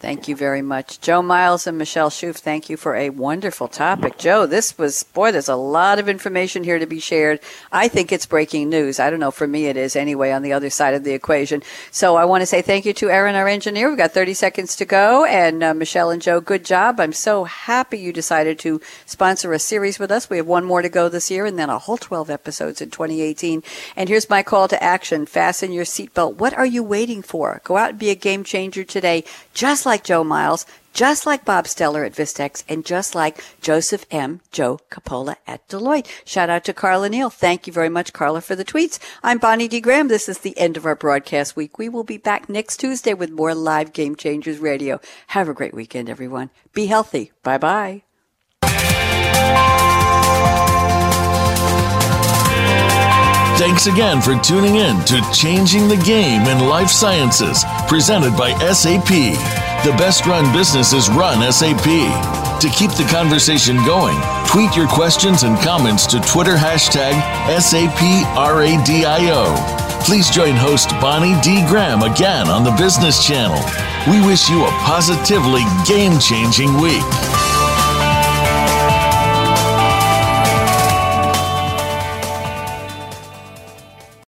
[0.00, 0.98] Thank you very much.
[1.02, 4.16] Joe Miles and Michelle Shuf, thank you for a wonderful topic.
[4.16, 7.38] Joe, this was, boy, there's a lot of information here to be shared.
[7.70, 8.98] I think it's breaking news.
[8.98, 11.62] I don't know, for me it is anyway on the other side of the equation.
[11.90, 13.90] So I want to say thank you to Aaron, our engineer.
[13.90, 15.26] We've got 30 seconds to go.
[15.26, 16.98] And uh, Michelle and Joe, good job.
[16.98, 20.30] I'm so happy you decided to sponsor a series with us.
[20.30, 22.88] We have one more to go this year and then a whole 12 episodes in
[22.88, 23.62] 2018.
[23.96, 25.26] And here's my call to action.
[25.26, 26.36] Fasten your seatbelt.
[26.36, 27.60] What are you waiting for?
[27.64, 29.24] Go out and be a game changer today,
[29.60, 34.40] just like Joe Miles, just like Bob Steller at Vistex, and just like Joseph M.
[34.50, 36.06] Joe Coppola at Deloitte.
[36.24, 37.28] Shout out to Carla Neal.
[37.28, 38.98] Thank you very much, Carla, for the tweets.
[39.22, 39.82] I'm Bonnie D.
[39.82, 40.08] Graham.
[40.08, 41.76] This is the end of our broadcast week.
[41.76, 44.98] We will be back next Tuesday with more live Game Changers Radio.
[45.26, 46.48] Have a great weekend, everyone.
[46.72, 47.32] Be healthy.
[47.42, 48.09] Bye bye.
[53.60, 59.06] Thanks again for tuning in to Changing the Game in Life Sciences, presented by SAP.
[59.84, 61.84] The best run businesses run SAP.
[61.84, 67.12] To keep the conversation going, tweet your questions and comments to Twitter hashtag
[67.60, 69.44] SAPRADIO.
[70.06, 71.62] Please join host Bonnie D.
[71.68, 73.60] Graham again on the Business Channel.
[74.10, 77.04] We wish you a positively game changing week.